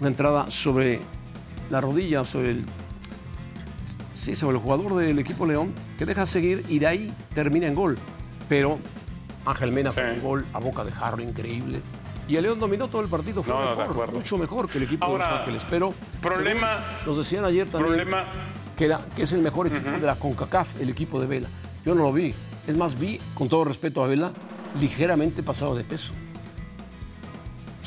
una 0.00 0.08
entrada 0.08 0.50
sobre 0.50 0.98
la 1.70 1.80
rodilla, 1.80 2.24
sobre 2.24 2.50
el, 2.50 2.64
sí, 4.14 4.34
sobre 4.34 4.56
el 4.56 4.62
jugador 4.62 4.96
del 4.96 5.18
equipo 5.18 5.46
León, 5.46 5.72
que 5.98 6.06
deja 6.06 6.26
seguir 6.26 6.64
y 6.68 6.78
de 6.78 6.86
ahí 6.86 7.14
termina 7.34 7.66
en 7.66 7.74
gol. 7.74 7.98
Pero 8.48 8.78
Ángel 9.46 9.72
Mena 9.72 9.92
fue 9.92 10.02
Sí. 10.10 10.16
un 10.16 10.22
gol 10.26 10.46
a 10.52 10.58
boca 10.58 10.84
de 10.84 10.92
jarro 10.92 11.22
increíble. 11.22 11.80
Y 12.28 12.36
el 12.36 12.44
León 12.44 12.58
dominó 12.60 12.88
todo 12.88 13.02
el 13.02 13.08
partido, 13.08 13.42
fue 13.42 13.54
No, 13.54 13.76
mejor, 13.76 14.12
mucho 14.12 14.38
mejor 14.38 14.68
que 14.68 14.78
el 14.78 14.84
equipo 14.84 15.06
de 15.12 15.18
Los 15.18 15.28
Ángeles. 15.28 15.66
Pero 15.68 15.92
problema- 16.22 16.78
nos 17.04 17.16
decían 17.16 17.44
ayer 17.44 17.66
también 17.68 17.94
problema- 17.96 18.24
que, 18.76 18.84
era- 18.86 19.00
que 19.16 19.22
es 19.24 19.32
el 19.32 19.40
mejor 19.42 19.66
equipo 19.66 19.90
de 19.90 20.00
la 20.06 20.14
CONCACAF, 20.14 20.80
el 20.80 20.90
equipo 20.90 21.20
de 21.20 21.26
Vela. 21.26 21.48
Yo 21.84 21.94
no 21.94 22.04
lo 22.04 22.12
vi. 22.12 22.32
Es 22.66 22.76
más, 22.76 22.98
vi, 22.98 23.18
con 23.34 23.48
todo 23.48 23.64
respeto 23.64 24.04
a 24.04 24.06
Vela, 24.06 24.32
ligeramente 24.80 25.42
pasado 25.42 25.74
de 25.74 25.82
peso. 25.82 26.12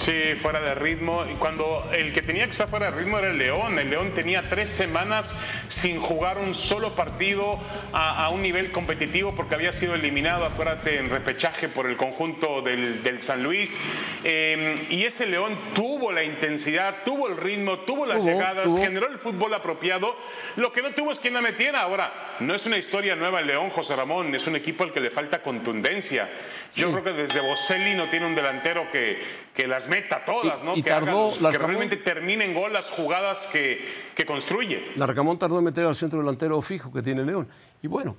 Sí, 0.04 0.36
fuera 0.36 0.60
de 0.60 0.76
ritmo. 0.76 1.24
Y 1.32 1.36
cuando 1.36 1.90
el 1.94 2.12
que 2.12 2.22
tenía 2.22 2.44
que 2.44 2.52
estar 2.52 2.68
fuera 2.68 2.92
de 2.92 2.98
ritmo 2.98 3.20
era 3.20 3.32
el 3.32 3.38
León. 3.38 3.80
El 3.80 3.90
León 3.90 4.12
tenía 4.14 4.50
tres 4.50 4.70
semanas 4.70 5.34
sin 5.70 5.98
jugar 5.98 6.40
un 6.40 6.54
solo 6.54 6.90
partido 6.90 7.58
a, 7.94 8.26
a 8.26 8.30
un 8.30 8.42
nivel 8.42 8.74
competitivo 8.74 9.34
porque 9.34 9.56
había 9.56 9.72
sido 9.72 9.96
eliminado, 9.96 10.44
acuérdate, 10.46 10.98
en 10.98 11.10
repechaje 11.10 11.70
por 11.70 11.88
el 11.88 11.96
conjunto 11.96 12.62
del, 12.62 13.02
del 13.02 13.22
San 13.22 13.44
Luis. 13.44 13.80
Eh, 14.26 14.76
y 14.90 15.06
ese 15.06 15.26
León 15.26 15.58
tuvo 15.74 16.12
la 16.12 16.26
intensidad, 16.26 16.98
tuvo 17.06 17.30
el 17.30 17.38
ritmo, 17.38 17.80
tuvo 17.80 18.06
las 18.06 18.22
llegadas, 18.26 18.78
generó 18.78 19.08
el 19.08 19.20
fútbol 19.20 19.54
apropiado. 19.54 20.18
Lo 20.58 20.74
que 20.74 20.82
no 20.82 20.92
tuvo 20.92 21.14
es 21.14 21.20
quien 21.20 21.34
la 21.34 21.42
metiera. 21.42 21.80
Ahora, 21.80 22.36
no 22.42 22.54
es 22.54 22.66
una 22.66 22.78
historia 22.78 23.16
nueva 23.16 23.40
el 23.40 23.48
León, 23.48 23.70
José 23.70 23.96
Ramón. 23.96 24.36
Es 24.36 24.48
un 24.48 24.58
equipo 24.58 24.84
al 24.84 24.92
que 24.92 25.00
le 25.00 25.12
falta 25.12 25.42
contundencia. 25.42 26.28
Yo 26.76 26.88
Sí. 26.88 26.92
creo 26.94 27.04
que 27.04 27.14
desde 27.22 27.40
Boselli 27.42 27.96
no 27.96 28.06
tiene 28.10 28.26
un 28.26 28.34
delantero 28.36 28.90
que, 28.92 29.22
que 29.54 29.68
las 29.68 29.88
meta 29.88 30.26
todas, 30.26 30.60
Y- 30.62 30.66
¿no? 30.66 30.76
y 30.76 30.82
que, 30.82 30.90
tardó 30.90 31.32
realmente 31.52 31.98
terminen 31.98 32.54
gol 32.54 32.74
las 32.74 32.90
jugadas 32.90 33.48
que, 33.52 33.80
que 34.16 34.26
construye. 34.26 34.92
Larcamón 34.96 35.38
tardó 35.38 35.60
en 35.60 35.66
meter 35.66 35.86
al 35.86 35.96
centro 35.96 36.20
delantero 36.20 36.62
fijo 36.62 36.92
que 36.92 37.02
tiene 37.04 37.24
León. 37.24 37.48
Y 37.82 37.88
bueno, 37.88 38.16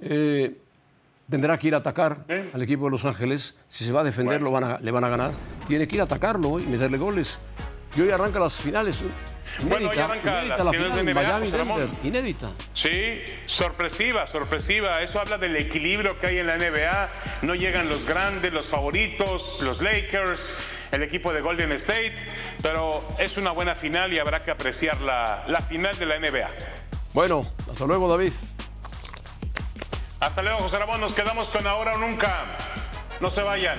eh, 0.00 0.56
tendrá 1.28 1.58
que 1.58 1.68
ir 1.68 1.74
a 1.74 1.78
atacar 1.78 2.24
¿Eh? 2.28 2.50
al 2.54 2.62
equipo 2.62 2.86
de 2.86 2.92
Los 2.92 3.04
Ángeles. 3.04 3.54
Si 3.68 3.84
se 3.84 3.92
va 3.92 4.00
a 4.00 4.04
defender, 4.04 4.42
lo 4.42 4.50
van 4.50 4.64
a- 4.64 4.78
le 4.78 4.90
van 4.90 5.04
a 5.04 5.08
ganar. 5.10 5.32
Tiene 5.66 5.86
que 5.86 5.96
ir 5.96 6.00
a 6.00 6.04
atacarlo 6.04 6.58
y 6.58 6.62
meterle 6.64 6.96
goles. 6.96 7.38
Y 7.94 8.00
hoy 8.00 8.10
arranca 8.10 8.40
las 8.40 8.54
finales. 8.56 9.00
Bueno, 9.60 9.76
hoy 9.76 9.82
Inédita, 9.96 10.04
arranca 10.04 10.30
inédita 10.30 10.56
las 10.56 10.64
la 10.64 10.70
finales 10.72 10.92
final 10.92 11.06
de 11.06 11.12
NBA, 11.14 11.22
Miami, 11.22 11.44
José 11.46 11.56
Ramón. 11.58 11.78
Denver. 11.80 11.98
Inédita. 12.06 12.50
Sí, 12.74 13.22
sorpresiva, 13.46 14.26
sorpresiva. 14.26 15.02
Eso 15.02 15.20
habla 15.20 15.38
del 15.38 15.56
equilibrio 15.56 16.18
que 16.18 16.26
hay 16.28 16.38
en 16.38 16.46
la 16.46 16.56
NBA. 16.56 17.08
No 17.42 17.54
llegan 17.54 17.88
los 17.88 18.06
grandes, 18.06 18.52
los 18.52 18.66
favoritos, 18.66 19.58
los 19.60 19.80
Lakers, 19.80 20.52
el 20.92 21.02
equipo 21.02 21.32
de 21.32 21.40
Golden 21.40 21.72
State, 21.72 22.14
pero 22.62 23.02
es 23.18 23.36
una 23.36 23.50
buena 23.50 23.74
final 23.74 24.12
y 24.12 24.18
habrá 24.18 24.42
que 24.42 24.50
apreciar 24.50 25.00
la, 25.00 25.44
la 25.48 25.60
final 25.60 25.96
de 25.98 26.06
la 26.06 26.18
NBA. 26.18 26.50
Bueno, 27.12 27.50
hasta 27.70 27.84
luego, 27.86 28.08
David. 28.08 28.32
Hasta 30.20 30.42
luego, 30.42 30.58
José 30.60 30.78
Ramón. 30.78 31.00
Nos 31.00 31.14
quedamos 31.14 31.48
con 31.50 31.66
ahora 31.66 31.94
o 31.94 31.98
nunca. 31.98 32.56
No 33.20 33.30
se 33.30 33.42
vayan. 33.42 33.78